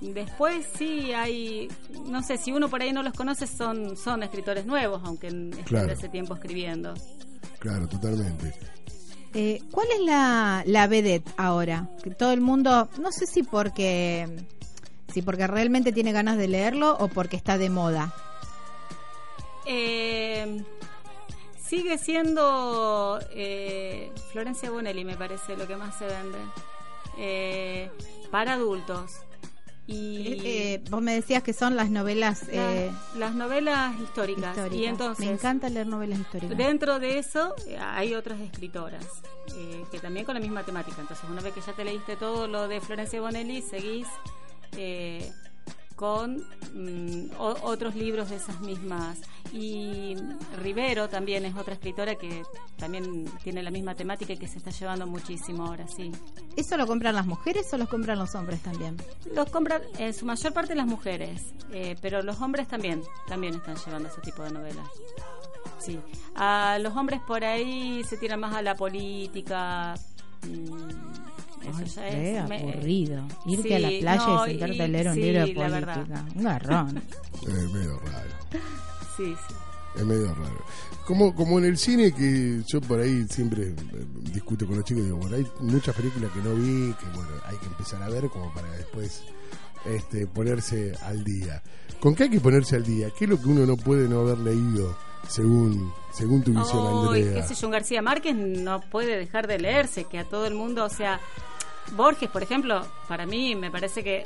después 0.00 0.66
sí 0.76 1.12
hay, 1.12 1.68
no 2.06 2.22
sé, 2.22 2.38
si 2.38 2.52
uno 2.52 2.68
por 2.68 2.80
ahí 2.80 2.92
no 2.92 3.02
los 3.02 3.12
conoce, 3.12 3.46
son, 3.46 3.96
son 3.96 4.22
escritores 4.22 4.64
nuevos, 4.66 5.02
aunque 5.04 5.26
estén 5.26 5.50
Claro. 5.64 5.86
de 5.88 5.92
hace 5.94 6.08
tiempo 6.08 6.34
escribiendo. 6.34 6.94
Claro, 7.58 7.88
totalmente. 7.88 8.54
Eh, 9.38 9.60
¿Cuál 9.70 9.88
es 9.90 10.00
la, 10.00 10.62
la 10.64 10.86
vedette 10.86 11.30
ahora? 11.36 11.90
Que 12.02 12.08
todo 12.08 12.32
el 12.32 12.40
mundo, 12.40 12.88
no 12.98 13.12
sé 13.12 13.26
si 13.26 13.42
porque, 13.42 14.26
si 15.12 15.20
porque 15.20 15.46
realmente 15.46 15.92
tiene 15.92 16.12
ganas 16.12 16.38
de 16.38 16.48
leerlo 16.48 16.96
o 16.98 17.08
porque 17.08 17.36
está 17.36 17.58
de 17.58 17.68
moda. 17.68 18.14
Eh, 19.66 20.64
sigue 21.62 21.98
siendo 21.98 23.20
eh, 23.30 24.10
Florencia 24.32 24.70
Bonelli, 24.70 25.04
me 25.04 25.16
parece, 25.16 25.54
lo 25.54 25.66
que 25.66 25.76
más 25.76 25.98
se 25.98 26.06
vende. 26.06 26.38
Eh, 27.18 27.90
para 28.30 28.54
adultos. 28.54 29.16
Y 29.88 30.32
Eh, 30.32 30.40
eh, 30.74 30.84
vos 30.90 31.00
me 31.00 31.14
decías 31.14 31.42
que 31.44 31.52
son 31.52 31.76
las 31.76 31.90
novelas 31.90 32.42
la- 32.48 32.74
eh, 32.74 32.90
las 33.16 33.34
novelas 33.34 33.94
históricas. 34.00 34.56
históricas. 34.56 34.78
Y 34.80 34.84
entonces, 34.86 35.24
me 35.26 35.32
encanta 35.32 35.68
leer 35.68 35.86
novelas 35.86 36.18
históricas. 36.18 36.58
Dentro 36.58 36.98
de 36.98 37.18
eso 37.18 37.54
eh, 37.68 37.78
hay 37.80 38.14
otras 38.14 38.40
escritoras 38.40 39.04
eh, 39.56 39.84
que 39.92 40.00
también 40.00 40.26
con 40.26 40.34
la 40.34 40.40
misma 40.40 40.64
temática. 40.64 41.00
Entonces, 41.00 41.24
una 41.30 41.40
vez 41.40 41.54
que 41.54 41.60
ya 41.60 41.72
te 41.72 41.84
leíste 41.84 42.16
todo 42.16 42.48
lo 42.48 42.66
de 42.66 42.80
Florencia 42.80 43.20
Bonelli, 43.20 43.62
seguís 43.62 44.08
eh, 44.76 45.30
con 45.94 46.44
mm, 46.74 47.30
o- 47.38 47.56
otros 47.62 47.94
libros 47.94 48.28
de 48.30 48.36
esas 48.36 48.60
mismas. 48.60 49.18
Y 49.52 50.14
Rivero 50.62 51.08
también 51.08 51.44
es 51.44 51.56
otra 51.56 51.74
escritora 51.74 52.14
que 52.16 52.42
también 52.76 53.24
tiene 53.42 53.62
la 53.62 53.70
misma 53.70 53.94
temática 53.94 54.32
y 54.32 54.36
que 54.36 54.48
se 54.48 54.58
está 54.58 54.70
llevando 54.70 55.06
muchísimo 55.06 55.66
ahora, 55.66 55.86
sí. 55.88 56.10
¿Eso 56.56 56.76
lo 56.76 56.86
compran 56.86 57.14
las 57.14 57.26
mujeres 57.26 57.72
o 57.72 57.78
los 57.78 57.88
compran 57.88 58.18
los 58.18 58.34
hombres 58.34 58.60
también? 58.62 58.96
Los 59.34 59.48
compran 59.50 59.82
en 59.98 60.12
su 60.14 60.26
mayor 60.26 60.52
parte 60.52 60.74
las 60.74 60.86
mujeres, 60.86 61.42
eh, 61.72 61.96
pero 62.00 62.22
los 62.22 62.40
hombres 62.40 62.68
también, 62.68 63.02
también 63.26 63.54
están 63.54 63.76
llevando 63.76 64.08
ese 64.08 64.20
tipo 64.20 64.42
de 64.42 64.50
novelas. 64.50 64.86
Sí. 65.78 65.98
A 66.34 66.78
los 66.80 66.96
hombres 66.96 67.20
por 67.26 67.44
ahí 67.44 68.02
se 68.04 68.16
tiran 68.16 68.40
más 68.40 68.54
a 68.54 68.62
la 68.62 68.74
política. 68.74 69.94
mm, 70.42 71.68
eso 71.84 72.00
Ay, 72.00 72.32
ya 72.34 72.42
es. 72.42 72.48
me- 72.48 72.60
aburrido. 72.60 73.22
Irte 73.46 73.68
sí, 73.68 73.74
a 73.74 73.78
la 73.78 73.88
playa 73.88 74.26
no, 74.26 74.46
y 74.46 74.50
sentarte 74.50 74.76
y- 74.76 74.80
a 74.80 74.88
leer 74.88 75.08
un 75.08 75.14
sí, 75.14 75.20
libro 75.22 75.46
de 75.46 75.54
política. 75.54 76.24
Un 76.34 76.42
garrón. 76.44 77.02
Es 77.46 77.70
medio 77.72 77.98
raro. 78.00 78.30
Sí, 79.16 79.34
sí. 79.48 79.54
Es 79.96 80.04
medio 80.04 80.34
raro. 80.34 80.62
Como, 81.06 81.34
como 81.34 81.58
en 81.58 81.64
el 81.64 81.78
cine, 81.78 82.12
que 82.12 82.62
yo 82.66 82.80
por 82.82 83.00
ahí 83.00 83.26
siempre 83.30 83.68
eh, 83.68 83.74
discuto 84.32 84.66
con 84.66 84.76
los 84.76 84.84
chicos, 84.84 85.04
digo, 85.04 85.16
bueno, 85.16 85.36
hay 85.36 85.46
muchas 85.60 85.94
películas 85.94 86.30
que 86.32 86.40
no 86.40 86.54
vi, 86.54 86.92
que 86.94 87.06
bueno, 87.14 87.30
hay 87.46 87.56
que 87.56 87.66
empezar 87.66 88.02
a 88.02 88.08
ver 88.10 88.28
como 88.28 88.52
para 88.52 88.70
después 88.72 89.22
este, 89.86 90.26
ponerse 90.26 90.92
al 91.02 91.24
día. 91.24 91.62
¿Con 92.00 92.14
qué 92.14 92.24
hay 92.24 92.30
que 92.30 92.40
ponerse 92.40 92.76
al 92.76 92.84
día? 92.84 93.08
¿Qué 93.16 93.24
es 93.24 93.30
lo 93.30 93.40
que 93.40 93.48
uno 93.48 93.64
no 93.64 93.76
puede 93.76 94.06
no 94.08 94.20
haber 94.20 94.38
leído 94.38 94.94
según, 95.28 95.92
según 96.12 96.42
tu 96.42 96.50
visión, 96.52 96.86
Ay, 96.86 97.22
Andrea? 97.22 97.42
qué 97.42 97.48
sé 97.48 97.54
yo, 97.54 97.66
un 97.68 97.72
García 97.72 98.02
Márquez 98.02 98.36
no 98.36 98.80
puede 98.80 99.16
dejar 99.16 99.46
de 99.46 99.58
leerse, 99.58 100.04
que 100.04 100.18
a 100.18 100.24
todo 100.24 100.46
el 100.46 100.54
mundo, 100.54 100.84
o 100.84 100.90
sea, 100.90 101.20
Borges, 101.96 102.28
por 102.30 102.42
ejemplo, 102.42 102.86
para 103.08 103.26
mí 103.26 103.54
me 103.54 103.70
parece 103.70 104.04
que 104.04 104.24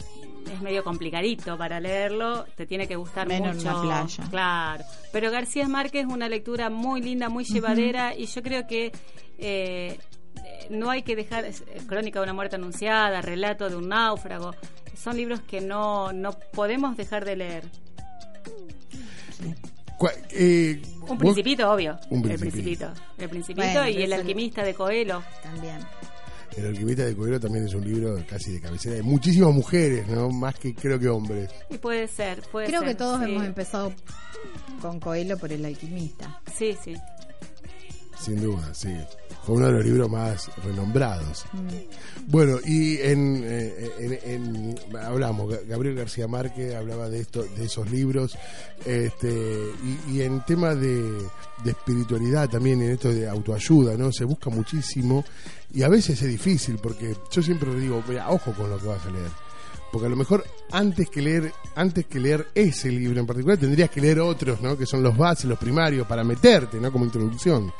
es 0.53 0.61
medio 0.61 0.83
complicadito 0.85 1.57
para 1.59 1.81
leerlo, 1.81 2.45
te 2.57 2.67
tiene 2.67 2.87
que 2.89 2.97
gustar 2.97 3.27
Menos 3.29 3.51
en 3.51 3.57
mucho. 3.57 3.69
una 3.69 3.83
playa. 4.07 4.25
Claro, 4.31 4.85
pero 5.13 5.31
García 5.31 5.69
Márquez 5.69 6.07
es 6.07 6.13
una 6.13 6.29
lectura 6.29 6.71
muy 6.71 7.01
linda, 7.03 7.29
muy 7.29 7.45
llevadera 7.45 8.15
y 8.17 8.27
yo 8.27 8.43
creo 8.43 8.67
que 8.67 8.93
eh, 9.39 9.99
no 10.71 10.91
hay 10.91 11.03
que 11.03 11.17
dejar 11.17 11.45
es, 11.45 11.63
eh, 11.63 11.81
Crónica 11.87 12.21
de 12.21 12.25
una 12.25 12.33
muerte 12.35 12.57
anunciada, 12.57 13.21
Relato 13.23 13.69
de 13.69 13.77
un 13.77 13.89
náufrago, 13.89 14.55
son 14.97 15.17
libros 15.17 15.41
que 15.41 15.61
no, 15.61 16.13
no 16.13 16.33
podemos 16.53 16.97
dejar 16.97 17.25
de 17.25 17.37
leer. 17.37 17.65
Eh, 20.31 20.81
Un 21.03 21.09
vos- 21.09 21.19
principito, 21.19 21.71
obvio. 21.71 21.99
Un 22.09 22.29
El 22.31 22.39
Principito. 22.39 22.91
El 23.19 23.29
principito 23.29 23.67
Bueno, 23.67 23.89
y 23.89 24.03
el 24.03 24.13
alquimista 24.15 24.63
de 24.63 24.73
Coelho. 24.75 25.23
También. 25.43 25.79
El 26.57 26.67
alquimista 26.67 27.05
de 27.05 27.15
Coelho 27.17 27.39
también 27.39 27.65
es 27.67 27.75
un 27.75 27.85
libro 27.85 28.17
casi 28.29 28.53
de 28.53 28.61
cabecera 28.61 28.97
de 28.97 29.03
muchísimas 29.03 29.55
mujeres, 29.55 30.07
¿no? 30.09 30.31
Más 30.31 30.55
que 30.57 30.75
creo 30.75 30.99
que 30.99 31.09
hombres. 31.09 31.49
Y 31.71 31.79
puede 31.79 32.09
ser, 32.09 32.43
puede 32.51 32.67
Creo 32.67 32.81
ser, 32.81 32.89
que 32.91 32.95
todos 32.97 33.23
sí. 33.25 33.31
hemos 33.31 33.45
empezado 33.47 33.93
con 34.83 34.99
Coelho 34.99 35.39
por 35.39 35.53
el 35.53 35.65
alquimista. 35.65 36.41
Sí, 36.57 36.77
sí. 36.83 36.95
Sin 38.19 38.43
duda, 38.43 38.75
sí. 38.75 38.95
Fue 39.45 39.57
uno 39.57 39.67
de 39.69 39.73
los 39.73 39.85
libros 39.87 40.11
más 40.11 40.51
renombrados. 40.63 41.47
Bueno, 42.27 42.59
y 42.67 42.99
en, 42.99 43.43
eh, 43.47 43.91
en- 43.99 44.19
en- 44.31 44.97
hablamos, 44.99 45.51
Ga- 45.51 45.67
Gabriel 45.67 45.95
García 45.97 46.29
Márquez 46.29 46.75
hablaba 46.75 47.09
de 47.09 47.21
esto, 47.21 47.43
de 47.57 47.65
esos 47.65 47.91
libros, 47.91 48.37
este, 48.85 49.33
y, 50.09 50.17
y 50.19 50.23
en 50.23 50.45
tema 50.45 50.75
de, 50.75 51.01
de 51.65 51.71
espiritualidad 51.71 52.51
también, 52.51 52.83
en 52.83 52.91
esto 52.91 53.09
de 53.11 53.27
autoayuda, 53.27 53.97
¿no? 53.97 54.13
Se 54.13 54.25
busca 54.27 54.51
muchísimo 54.51 55.25
y 55.73 55.83
a 55.83 55.89
veces 55.89 56.21
es 56.23 56.29
difícil 56.29 56.79
porque 56.79 57.17
yo 57.31 57.43
siempre 57.43 57.75
digo, 57.75 58.03
mira, 58.09 58.31
ojo 58.31 58.53
con 58.53 58.71
lo 58.71 58.79
que 58.79 58.87
vas 58.87 59.05
a 59.07 59.11
leer. 59.11 59.31
Porque 59.93 60.07
a 60.07 60.11
lo 60.11 60.17
mejor 60.17 60.45
antes 60.71 61.09
que 61.11 61.21
leer, 61.21 61.53
antes 61.75 62.07
que 62.07 62.21
leer 62.21 62.49
ese 62.55 62.91
libro 62.91 63.19
en 63.19 63.27
particular, 63.27 63.59
tendrías 63.59 63.91
que 63.91 64.01
leer 64.01 64.21
otros, 64.21 64.61
¿no? 64.61 64.77
Que 64.77 64.87
son 64.87 65.03
los 65.03 65.17
bases, 65.17 65.47
los 65.47 65.59
primarios, 65.59 66.07
para 66.07 66.23
meterte, 66.23 66.81
¿no? 66.81 66.93
Como 66.93 67.05
introducción. 67.05 67.73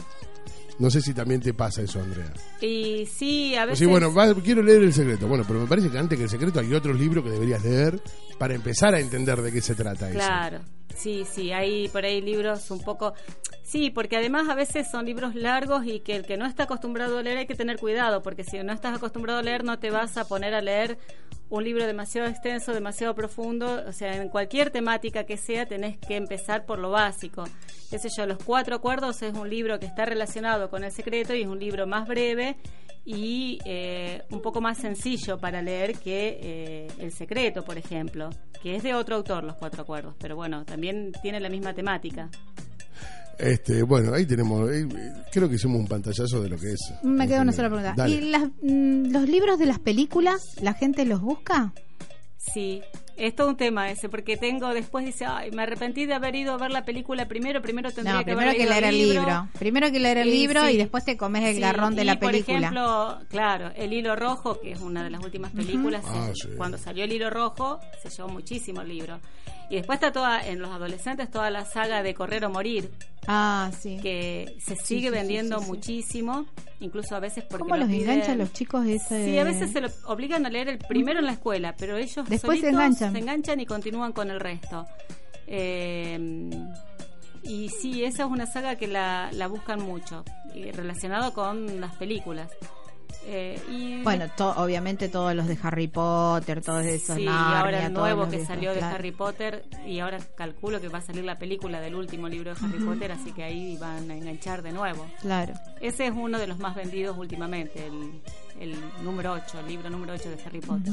No 0.81 0.91
sé 0.91 1.03
si 1.03 1.13
también 1.13 1.41
te 1.43 1.53
pasa 1.53 1.83
eso, 1.83 2.01
Andrea. 2.01 2.33
Y 2.61 3.05
sí, 3.07 3.55
a 3.55 3.65
O 3.65 3.67
veces. 3.67 3.79
sí, 3.81 3.85
bueno, 3.87 4.13
quiero 4.43 4.63
leer 4.63 4.83
El 4.83 4.95
Secreto. 4.95 5.29
Bueno, 5.29 5.45
pero 5.47 5.61
me 5.61 5.67
parece 5.67 5.91
que 5.91 5.99
antes 5.99 6.17
que 6.17 6.25
El 6.25 6.31
Secreto 6.31 6.59
hay 6.59 6.73
otros 6.73 6.99
libros 6.99 7.23
que 7.23 7.31
deberías 7.31 7.63
leer 7.63 8.01
para 8.39 8.55
empezar 8.55 8.95
a 8.95 8.99
entender 9.01 9.43
de 9.43 9.53
qué 9.53 9.61
se 9.61 9.75
trata 9.75 10.09
eso. 10.09 10.19
Claro, 10.19 10.61
sí, 10.97 11.25
sí, 11.31 11.53
hay 11.53 11.89
por 11.89 12.05
ahí 12.05 12.23
libros 12.23 12.71
un 12.71 12.81
poco... 12.81 13.13
Sí, 13.63 13.91
porque 13.91 14.17
además 14.17 14.49
a 14.49 14.55
veces 14.57 14.91
son 14.91 15.05
libros 15.05 15.35
largos 15.37 15.85
y 15.87 16.01
que 16.01 16.17
el 16.17 16.25
que 16.27 16.37
no 16.37 16.45
está 16.47 16.65
acostumbrado 16.65 17.19
a 17.19 17.23
leer 17.23 17.39
hay 17.39 17.47
que 17.47 17.55
tener 17.55 17.79
cuidado, 17.79 18.21
porque 18.23 18.43
si 18.43 18.59
no 18.65 18.73
estás 18.73 18.97
acostumbrado 18.97 19.39
a 19.39 19.43
leer 19.43 19.63
no 19.63 19.79
te 19.79 19.91
vas 19.91 20.17
a 20.17 20.27
poner 20.27 20.55
a 20.55 20.61
leer 20.61 20.99
un 21.51 21.65
libro 21.65 21.87
demasiado 21.87 22.29
extenso, 22.29 22.73
demasiado 22.73 23.15
profundo, 23.15 23.83
o 23.87 23.93
sea, 23.93 24.17
en 24.17 24.29
cualquier 24.29 24.71
temática 24.71 25.25
que 25.25 25.37
sea 25.37 25.67
tenés 25.67 25.99
que 25.99 26.17
empezar 26.17 26.65
por 26.65 26.79
lo 26.79 26.91
básico. 26.91 27.45
Qué 27.91 27.99
sé 27.99 28.09
yo, 28.17 28.25
Los 28.25 28.39
Cuatro 28.43 28.77
Acuerdos 28.77 29.21
es 29.23 29.35
un 29.35 29.51
libro 29.51 29.79
que 29.81 29.87
está 29.87 30.05
relacionado 30.05 30.71
con 30.71 30.85
el 30.85 30.93
secreto 30.93 31.35
y 31.35 31.43
es 31.43 31.49
un 31.49 31.59
libro 31.59 31.87
más 31.87 32.07
breve 32.07 32.57
y 33.05 33.59
eh, 33.65 34.23
un 34.31 34.41
poco 34.41 34.61
más 34.61 34.79
sencillo 34.79 35.39
para 35.39 35.61
leer 35.61 35.99
que 35.99 36.39
eh, 36.41 36.87
El 36.99 37.13
Secreto, 37.13 37.65
por 37.65 37.79
ejemplo, 37.79 38.31
que 38.63 38.77
es 38.77 38.83
de 38.83 38.95
otro 38.95 39.17
autor, 39.17 39.43
Los 39.43 39.57
Cuatro 39.57 39.83
Acuerdos, 39.83 40.15
pero 40.21 40.37
bueno, 40.37 40.65
también 40.65 41.13
tiene 41.23 41.41
la 41.41 41.49
misma 41.49 41.75
temática. 41.75 42.31
Este, 43.43 43.83
bueno, 43.83 44.13
ahí 44.15 44.27
tenemos, 44.27 44.69
creo 45.33 45.49
que 45.49 45.55
hicimos 45.57 45.79
un 45.81 45.87
pantallazo 45.89 46.43
de 46.43 46.49
lo 46.51 46.59
que 46.59 46.73
es. 46.73 46.79
Me 47.03 47.27
queda 47.27 47.41
una 47.43 47.51
Este, 47.51 47.63
sola 47.63 47.69
pregunta. 47.75 47.95
dale. 47.97 48.15
¿Y 48.17 48.21
las, 48.31 48.43
mm, 48.63 49.11
los 49.13 49.29
libros 49.29 49.59
de 49.59 49.67
las 49.67 49.79
películas, 49.79 50.41
la 50.61 50.75
gente 50.75 51.05
los 51.05 51.21
busca? 51.21 51.73
Sí, 52.37 52.81
es 53.17 53.37
todo 53.37 53.49
un 53.51 53.57
tema 53.57 53.91
ese, 53.91 54.09
porque 54.09 54.37
tengo 54.39 54.73
después 54.73 55.05
dice, 55.05 55.27
ay, 55.27 55.51
me 55.53 55.63
arrepentí 55.63 56.07
de 56.07 56.15
haber 56.15 56.35
ido 56.35 56.55
a 56.55 56.57
ver 56.57 56.71
la 56.71 56.85
película 56.85 57.29
primero, 57.29 57.61
primero 57.61 57.91
tendría 57.91 58.15
No, 58.15 58.19
que 58.21 58.25
primero 58.25 58.51
haber 58.51 58.57
que 58.57 58.67
leído 58.67 58.81
leer 58.81 58.85
el 58.95 58.99
libro. 58.99 59.49
Primero 59.59 59.93
que 59.93 60.01
leer 60.01 60.19
el 60.19 60.29
Y 60.29 60.33
libro 60.33 60.67
sí. 60.67 60.73
y 60.73 60.77
después 60.79 61.05
te 61.05 61.17
comes 61.19 61.45
el 61.45 61.57
Sí, 61.57 61.61
garrón 61.61 61.95
de 61.95 62.03
y, 62.03 62.07
la 62.07 62.19
película. 62.19 62.57
Por 62.57 62.61
ejemplo, 62.63 63.19
claro, 63.29 63.71
El 63.77 63.93
Hilo 63.93 64.17
Rojo, 64.17 64.59
que 64.61 64.73
es 64.73 64.81
una 64.81 65.05
de 65.05 65.11
las 65.11 65.23
últimas 65.23 65.53
películas, 65.53 66.03
Ah, 66.09 66.31
sí. 66.35 66.49
cuando 66.57 66.79
salió 66.79 67.05
El 67.05 67.13
Hilo 67.13 67.29
Rojo, 67.31 67.79
se 68.03 68.09
llevó 68.09 68.31
muchísimo 68.31 68.81
el 68.81 68.89
libro. 68.89 69.21
Y 69.71 69.77
después 69.77 69.97
está 69.99 70.11
toda, 70.13 70.45
en 70.45 70.59
los 70.61 70.71
adolescentes, 70.71 71.31
toda 71.31 71.49
la 71.49 71.65
saga 71.65 72.03
de 72.03 72.13
Correr 72.13 72.45
o 72.45 72.51
Morir, 72.51 72.91
Ah, 73.29 73.71
sí. 73.79 73.99
que 74.03 74.57
se 74.59 74.75
sigue 74.75 75.03
sí, 75.03 75.07
sí, 75.07 75.11
vendiendo 75.11 75.61
sí, 75.61 75.67
muchísimo, 75.67 76.47
incluso 76.81 77.15
a 77.15 77.21
veces 77.21 77.45
porque 77.45 77.63
¿Cómo 77.63 77.77
lo 77.77 77.83
los 77.87 77.89
piden- 77.91 78.03
enganchan 78.15 78.39
los 78.39 78.53
chicos 78.53 78.85
ese? 78.87 79.25
Sí, 79.27 79.39
a 79.39 79.45
veces 79.45 79.71
se 79.71 79.81
lo 79.81 79.89
obligan 80.07 80.45
a 80.45 80.51
leer 80.51 80.69
el 80.69 80.79
primero 80.79 81.21
en 81.21 81.27
la 81.27 81.33
escuela, 81.33 81.77
pero 81.79 81.97
ellos 81.97 82.29
Después 82.29 82.59
se 82.61 82.71
enganchan. 82.71 83.13
se 83.13 83.19
enganchan 83.21 83.61
y 83.61 83.67
continúan 83.67 84.13
con 84.13 84.31
el 84.33 84.41
resto. 84.41 84.87
Eh, 85.47 86.51
y 87.45 87.69
sí, 87.69 88.05
esa 88.05 88.25
es 88.25 88.29
una 88.29 88.47
saga 88.47 88.77
que 88.77 88.87
la, 88.89 89.31
la 89.33 89.47
buscan 89.47 89.81
mucho, 89.81 90.25
relacionado 90.75 91.33
con 91.33 91.81
las 91.81 91.95
películas. 91.97 92.51
Eh, 93.27 93.61
y 93.71 94.03
Bueno, 94.03 94.27
to- 94.37 94.55
obviamente 94.57 95.09
todos 95.09 95.35
los 95.35 95.47
de 95.47 95.57
Harry 95.63 95.89
Potter, 95.89 96.63
todos 96.63 96.85
esos 96.85 97.17
sí, 97.17 97.25
Narnia, 97.27 97.61
ahora 97.61 97.87
el 97.87 97.93
nuevo 97.93 98.29
que 98.29 98.45
salió 98.45 98.73
de 98.73 98.79
claro. 98.79 98.95
Harry 98.97 99.13
Potter 99.13 99.65
y 99.87 99.99
ahora 100.01 100.19
calculo 100.37 100.81
que 100.81 100.89
va 100.89 100.99
a 100.99 101.03
salir 101.03 101.25
la 101.25 101.39
película 101.39 101.81
del 101.81 101.95
último 101.95 102.29
libro 102.29 102.55
de 102.55 102.65
Harry 102.65 102.79
Potter, 102.83 103.13
así 103.13 103.33
que 103.33 103.45
ahí 103.45 103.77
van 103.79 104.11
a 104.11 104.15
enganchar 104.17 104.63
de 104.63 104.73
nuevo. 104.73 105.07
Claro. 105.21 105.53
Ese 105.81 106.07
es 106.07 106.13
uno 106.17 106.39
de 106.39 106.47
los 106.47 106.59
más 106.59 106.75
vendidos 106.75 107.17
últimamente, 107.19 107.87
el, 107.87 108.21
el 108.59 108.77
número 109.05 109.33
8, 109.33 109.61
el 109.61 109.67
libro 109.69 109.91
número 109.91 110.15
8 110.15 110.31
de 110.31 110.43
Harry 110.45 110.61
Potter. 110.61 110.93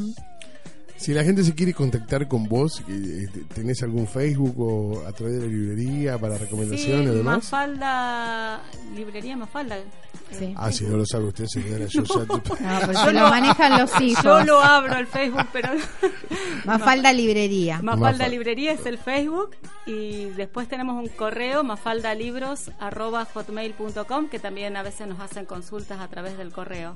Si 0.97 1.13
la 1.13 1.23
gente 1.23 1.43
se 1.43 1.53
quiere 1.53 1.73
contactar 1.73 2.27
con 2.27 2.47
vos, 2.49 2.81
eh, 2.89 3.27
¿tenés 3.53 3.83
algún 3.83 4.07
Facebook 4.07 4.59
o 4.59 5.05
a 5.07 5.11
través 5.13 5.35
de 5.35 5.41
la 5.41 5.47
librería 5.47 6.17
para 6.17 6.37
recomendaciones 6.37 7.11
Sí, 7.11 7.17
demás? 7.17 7.35
Mafalda, 7.37 8.61
librería 8.95 9.37
Mafalda. 9.37 9.77
Sí. 10.31 10.53
Ah, 10.57 10.71
si 10.71 10.83
no 10.85 10.97
lo 10.97 11.05
sabe 11.05 11.25
usted, 11.25 11.45
señora, 11.45 11.85
yo 11.85 12.03
ya... 12.03 12.25
No, 12.25 12.41
pero 12.87 12.99
se 12.99 13.13
lo 13.13 13.29
manejan 13.29 13.79
los 13.79 14.01
hijos. 14.07 14.23
Yo 14.23 14.43
lo 14.43 14.59
abro 14.59 14.97
el 14.97 15.05
Facebook, 15.07 15.45
pero 15.53 15.69
Mafalda 16.65 17.13
librería. 17.13 17.79
Mafalda 17.81 18.25
Mafa- 18.25 18.29
Librería 18.31 18.71
es 18.73 18.85
el 18.85 18.97
Facebook 18.97 19.51
y 19.85 20.25
después 20.31 20.67
tenemos 20.67 21.01
un 21.01 21.07
correo 21.09 21.63
mafaldalibros@hotmail.com 21.63 24.27
que 24.29 24.39
también 24.39 24.75
a 24.75 24.83
veces 24.83 25.07
nos 25.07 25.19
hacen 25.19 25.45
consultas 25.45 25.99
a 26.01 26.07
través 26.07 26.37
del 26.37 26.51
correo. 26.51 26.95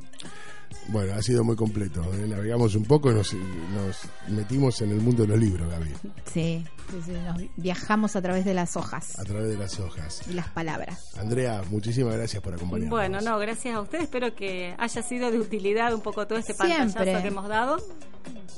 Bueno, 0.88 1.14
ha 1.14 1.22
sido 1.22 1.44
muy 1.44 1.56
completo. 1.56 2.02
¿eh? 2.14 2.26
Navegamos 2.28 2.76
un 2.76 2.84
poco 2.86 3.12
y 3.12 3.16
nos, 3.16 3.34
nos 3.34 3.98
metimos 4.30 4.82
en 4.82 4.92
el 4.92 5.00
mundo 5.02 5.24
de 5.24 5.30
los 5.30 5.40
libros, 5.40 5.70
Gaby, 5.70 5.90
Sí, 6.34 6.66
sí, 6.90 6.98
sí, 7.06 7.12
nos 7.12 7.38
viajamos 7.58 8.16
a 8.16 8.22
través 8.22 8.46
de 8.46 8.54
las 8.54 8.76
hojas 8.76 9.18
a 9.20 9.24
través 9.24 9.50
de 9.50 9.58
las 9.58 9.80
hojas. 9.80 10.22
y 10.30 10.34
las 10.34 10.48
palabras. 10.50 11.16
Andrea, 11.18 11.62
muchísimas 11.70 12.16
gracias 12.16 12.42
por 12.42 12.54
acompañarnos. 12.56 12.90
Bueno, 12.90 13.22
no, 13.22 13.38
gracias 13.40 13.76
a 13.76 13.82
ustedes. 13.82 14.04
Espero 14.06 14.36
que 14.36 14.76
haya 14.78 15.02
sido 15.04 15.32
de 15.32 15.40
utilidad 15.40 15.94
un 15.94 16.02
poco 16.02 16.26
todo 16.28 16.38
este 16.40 16.54
pantallazo 16.54 16.92
Siempre. 17.04 17.22
que 17.22 17.28
hemos 17.28 17.48
dado. 17.48 17.78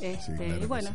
Este, 0.02 0.36
claro 0.36 0.56
y 0.58 0.60
que 0.62 0.66
bueno, 0.66 0.90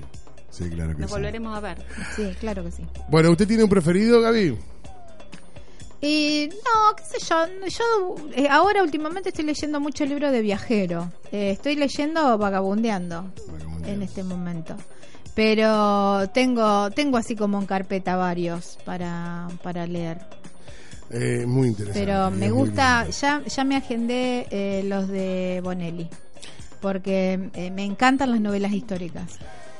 sí. 0.51 0.65
Sí, 0.65 0.71
claro 0.71 0.95
que 0.95 1.03
Nos 1.03 1.11
sí. 1.11 1.15
volveremos 1.17 1.57
a 1.57 1.61
ver. 1.61 1.85
Sí, 2.17 2.35
claro 2.41 2.65
que 2.65 2.71
sí. 2.73 2.83
Bueno, 3.11 3.31
¿usted 3.31 3.47
tiene 3.47 3.63
un 3.65 3.69
preferido, 3.71 4.21
Gaby? 4.21 4.57
Y 6.01 6.49
no, 6.51 6.95
qué 6.97 7.03
sé 7.05 7.27
yo, 7.29 7.37
yo 7.67 8.15
eh, 8.35 8.47
ahora 8.49 8.83
últimamente 8.83 9.31
estoy 9.31 9.45
leyendo 9.45 9.81
mucho 9.81 10.05
libro 10.05 10.31
de 10.31 10.43
viajero. 10.43 11.11
Eh, 11.33 11.51
estoy 11.51 11.75
leyendo 11.75 12.39
vagabundeando 12.39 13.33
en 13.85 14.03
este 14.03 14.23
momento. 14.23 14.77
Pero 15.35 16.29
tengo 16.31 16.91
tengo 16.91 17.17
así 17.17 17.35
como 17.37 17.61
en 17.61 17.67
carpeta 17.67 18.17
varios 18.17 18.79
para, 18.85 19.49
para 19.63 19.87
leer. 19.87 20.19
Eh, 21.11 21.45
muy 21.47 21.69
interesante. 21.69 22.01
Pero 22.01 22.31
me 22.31 22.51
gusta, 22.51 23.09
ya, 23.09 23.43
ya 23.45 23.65
me 23.65 23.77
agendé 23.77 24.47
eh, 24.51 24.83
los 24.85 25.09
de 25.09 25.61
Bonelli. 25.65 26.09
Porque 26.81 27.51
me 27.75 27.85
encantan 27.85 28.31
las 28.31 28.41
novelas 28.41 28.73
históricas. 28.73 29.39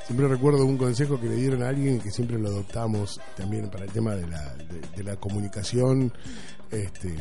Siempre 0.09 0.27
recuerdo 0.27 0.65
un 0.65 0.75
consejo 0.75 1.21
que 1.21 1.27
le 1.27 1.35
dieron 1.35 1.61
a 1.61 1.69
alguien 1.69 1.99
que 1.99 2.09
siempre 2.09 2.39
lo 2.39 2.47
adoptamos 2.47 3.21
también 3.37 3.69
para 3.69 3.85
el 3.85 3.91
tema 3.91 4.15
de 4.15 4.25
la, 4.25 4.55
de 4.95 5.03
la 5.03 5.15
comunicación 5.17 6.11
este, 6.71 7.13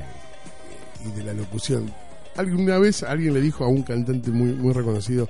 y 1.05 1.11
de 1.11 1.22
la 1.22 1.35
locución. 1.35 1.92
Alguna 2.38 2.79
vez 2.79 3.03
alguien 3.03 3.35
le 3.35 3.42
dijo 3.42 3.62
a 3.62 3.68
un 3.68 3.83
cantante 3.83 4.31
muy, 4.31 4.55
muy 4.55 4.72
reconocido 4.72 5.29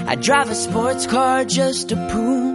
I 0.07 0.15
drive 0.15 0.49
a 0.49 0.55
sports 0.55 1.07
car 1.07 1.45
just 1.45 1.87
to 1.89 1.95
prove 2.11 2.54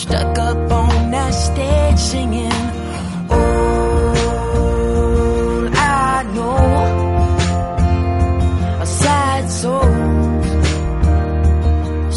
Stuck 0.00 0.38
up 0.38 0.72
on 0.72 1.10
that 1.10 1.34
stage 1.34 1.98
singing. 1.98 2.52
All 3.28 4.08
I 5.76 6.22
know 6.34 6.56
are 8.80 8.86
sad 8.86 9.50
souls, 9.50 10.46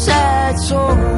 sad 0.02 0.58
souls, 0.60 1.13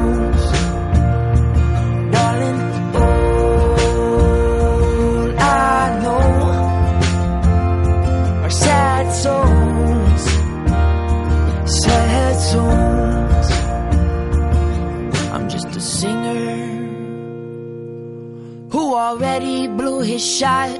who 18.71 18.95
already 18.95 19.67
blew 19.67 20.01
his 20.01 20.25
shot. 20.25 20.79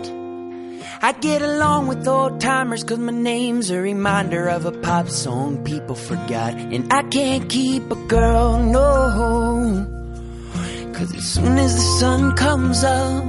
I 1.01 1.11
get 1.11 1.41
along 1.41 1.87
with 1.87 2.07
old 2.07 2.41
timers 2.41 2.83
cause 2.83 2.97
my 2.97 3.11
name's 3.11 3.69
a 3.69 3.79
reminder 3.79 4.47
of 4.47 4.65
a 4.65 4.71
pop 4.71 5.09
song 5.09 5.63
people 5.63 5.95
forgot. 5.95 6.53
And 6.53 6.91
I 6.91 7.03
can't 7.03 7.47
keep 7.49 7.89
a 7.91 7.95
girl, 8.07 8.59
no. 8.63 9.85
Cause 10.93 11.15
as 11.15 11.25
soon 11.25 11.57
as 11.57 11.75
the 11.75 11.87
sun 11.99 12.35
comes 12.35 12.83
up, 12.83 13.23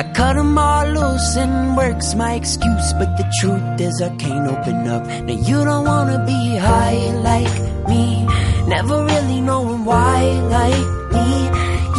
I 0.00 0.02
cut 0.14 0.36
'em 0.36 0.56
all 0.56 0.86
loose 0.86 1.36
and 1.36 1.76
work's 1.76 2.14
my 2.14 2.34
excuse. 2.34 2.92
But 2.94 3.16
the 3.18 3.26
truth 3.40 3.80
is, 3.80 4.00
I 4.00 4.10
can't 4.16 4.46
open 4.48 4.88
up. 4.88 5.06
Now, 5.06 5.38
you 5.48 5.64
don't 5.64 5.84
wanna 5.84 6.24
be 6.24 6.56
high 6.56 7.10
like 7.30 7.56
me, 7.88 8.26
never 8.68 9.04
really 9.04 9.40
knowing 9.40 9.84
why 9.84 10.18
like 10.58 11.03
me. 11.16 11.30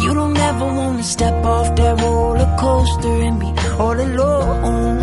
You 0.02 0.14
don't 0.14 0.36
ever 0.36 0.66
wanna 0.80 1.02
step 1.02 1.44
off 1.44 1.74
that 1.76 2.00
roller 2.02 2.50
coaster 2.58 3.16
and 3.28 3.40
be 3.40 3.50
all 3.78 3.98
alone. 4.08 4.98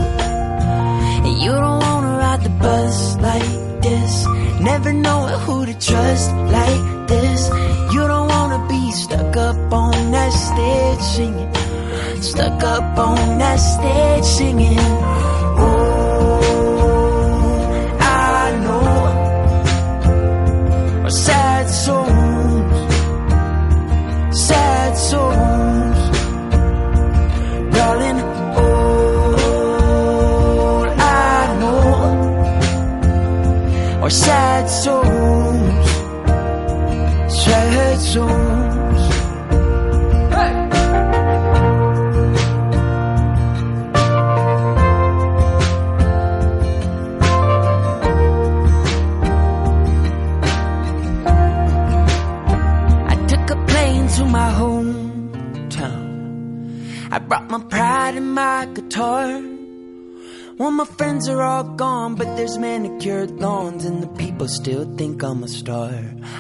And 1.26 1.38
you 1.44 1.52
don't 1.52 1.82
wanna 1.88 2.18
ride 2.24 2.44
the 2.44 2.54
bus 2.64 3.18
like 3.18 3.52
this, 3.82 4.14
never 4.60 4.94
knowing 4.94 5.40
who 5.46 5.66
to 5.66 5.76
trust 5.88 6.32
like 6.58 6.84
this. 7.08 7.42
You 7.94 8.02
don't 8.12 8.28
wanna 8.36 8.68
be 8.68 8.92
stuck 8.92 9.36
up 9.38 9.74
on 9.74 10.12
that 10.12 10.32
stage 10.32 11.04
singing 11.16 11.54
stuck 12.24 12.64
up 12.64 12.98
on 12.98 13.38
that 13.38 13.58
stage 13.58 14.24
singing. 14.24 14.78
Oh, 14.80 15.93
are 34.04 34.10
sad 34.10 34.70
songs, 34.70 35.88
sad 37.46 38.00
songs. 38.02 39.02
Hey! 40.36 40.54
I 53.08 53.16
took 53.30 53.52
a 53.52 53.56
plane 53.68 54.08
to 54.08 54.26
my 54.26 54.50
hometown. 54.60 56.04
I 57.10 57.20
brought 57.20 57.50
my 57.50 57.60
pride 57.70 58.16
and 58.16 58.36
my 58.36 58.66
guitar. 58.74 59.53
Well, 60.58 60.70
my 60.70 60.86
friends 60.86 61.28
are 61.30 61.42
all 61.42 61.64
gone, 61.64 62.14
but 62.14 62.38
there's 62.38 62.60
manicured 62.60 63.32
lawns, 63.32 63.86
and 63.86 64.04
the 64.04 64.08
people 64.08 64.48
still 64.48 64.86
think 64.98 65.24
I'm 65.24 65.44
a 65.44 65.48
star. 65.48 65.92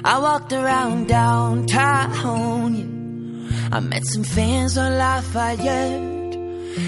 I 0.06 0.20
walked 0.20 0.54
around 0.54 1.08
downtown, 1.08 2.76
yeah. 2.76 3.76
I 3.76 3.80
met 3.80 4.06
some 4.06 4.24
fans 4.24 4.78
on 4.78 5.00
Lafayette. 5.00 6.14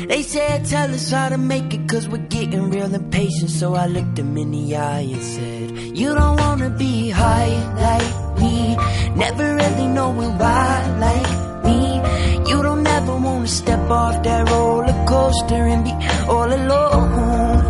They 0.07 0.21
said, 0.21 0.65
tell 0.65 0.93
us 0.93 1.09
how 1.09 1.29
to 1.29 1.37
make 1.39 1.73
it, 1.73 1.89
cause 1.89 2.07
we're 2.07 2.27
getting 2.29 2.69
real 2.69 2.93
impatient. 2.93 3.49
So 3.49 3.73
I 3.73 3.87
looked 3.87 4.15
them 4.17 4.37
in 4.37 4.51
the 4.51 4.75
eye 4.75 4.99
and 4.99 5.23
said, 5.23 5.97
You 5.97 6.13
don't 6.13 6.37
wanna 6.37 6.69
be 6.69 7.09
high 7.09 7.53
like 7.75 8.39
me. 8.39 8.75
Never 9.15 9.55
really 9.55 9.87
knowing 9.87 10.37
why 10.37 10.97
like 10.99 11.65
me. 11.65 12.01
You 12.49 12.61
don't 12.61 12.84
ever 13.05 13.17
wanna 13.17 13.47
step 13.47 13.89
off 13.89 14.23
that 14.23 14.49
roller 14.49 15.05
coaster 15.05 15.63
and 15.73 15.83
be 15.83 15.93
all 16.27 16.51
alone. 16.59 17.65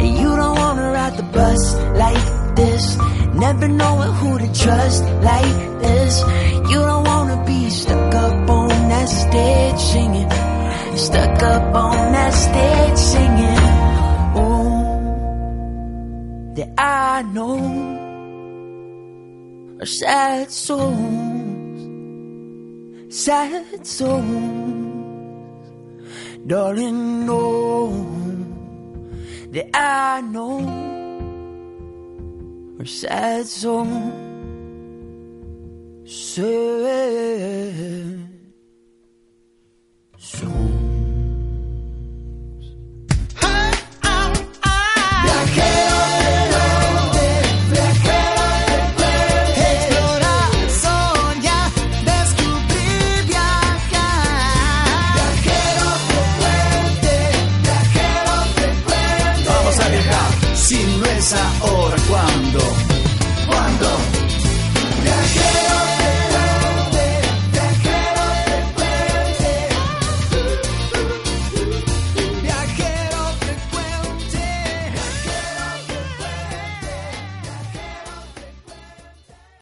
And 0.00 0.12
you 0.20 0.30
don't 0.40 0.56
wanna 0.62 0.92
ride 0.92 1.16
the 1.16 1.22
bus 1.36 1.60
like 2.04 2.26
this. 2.56 2.84
Never 3.44 3.68
knowing 3.68 4.12
who 4.18 4.38
to 4.38 4.48
trust 4.64 5.02
like 5.30 5.56
this. 5.84 6.14
You 6.70 6.80
don't 6.90 7.04
wanna 7.12 7.38
be 7.46 7.70
stuck 7.70 8.14
up 8.26 8.50
on 8.50 8.68
that 8.92 9.08
stage 9.08 9.80
singing. 9.92 10.30
Stuck 11.06 11.42
up 11.54 11.74
on 11.74 12.12
that 12.16 12.32
stage 12.44 12.98
singing. 13.12 13.60
Oh, 14.42 14.70
that 16.56 16.70
I 16.76 17.22
know 17.34 17.58
a 19.80 19.86
sad 19.86 20.50
songs 20.50 21.37
sad 23.08 23.86
souls. 23.86 24.24
Darling, 26.46 27.26
Know 27.26 27.90
that 29.50 29.70
I 29.74 30.20
know 30.22 30.60
are 32.80 32.84
sad 32.86 33.46
souls. 33.46 34.12
Sad 36.06 36.48
souls. 40.18 40.87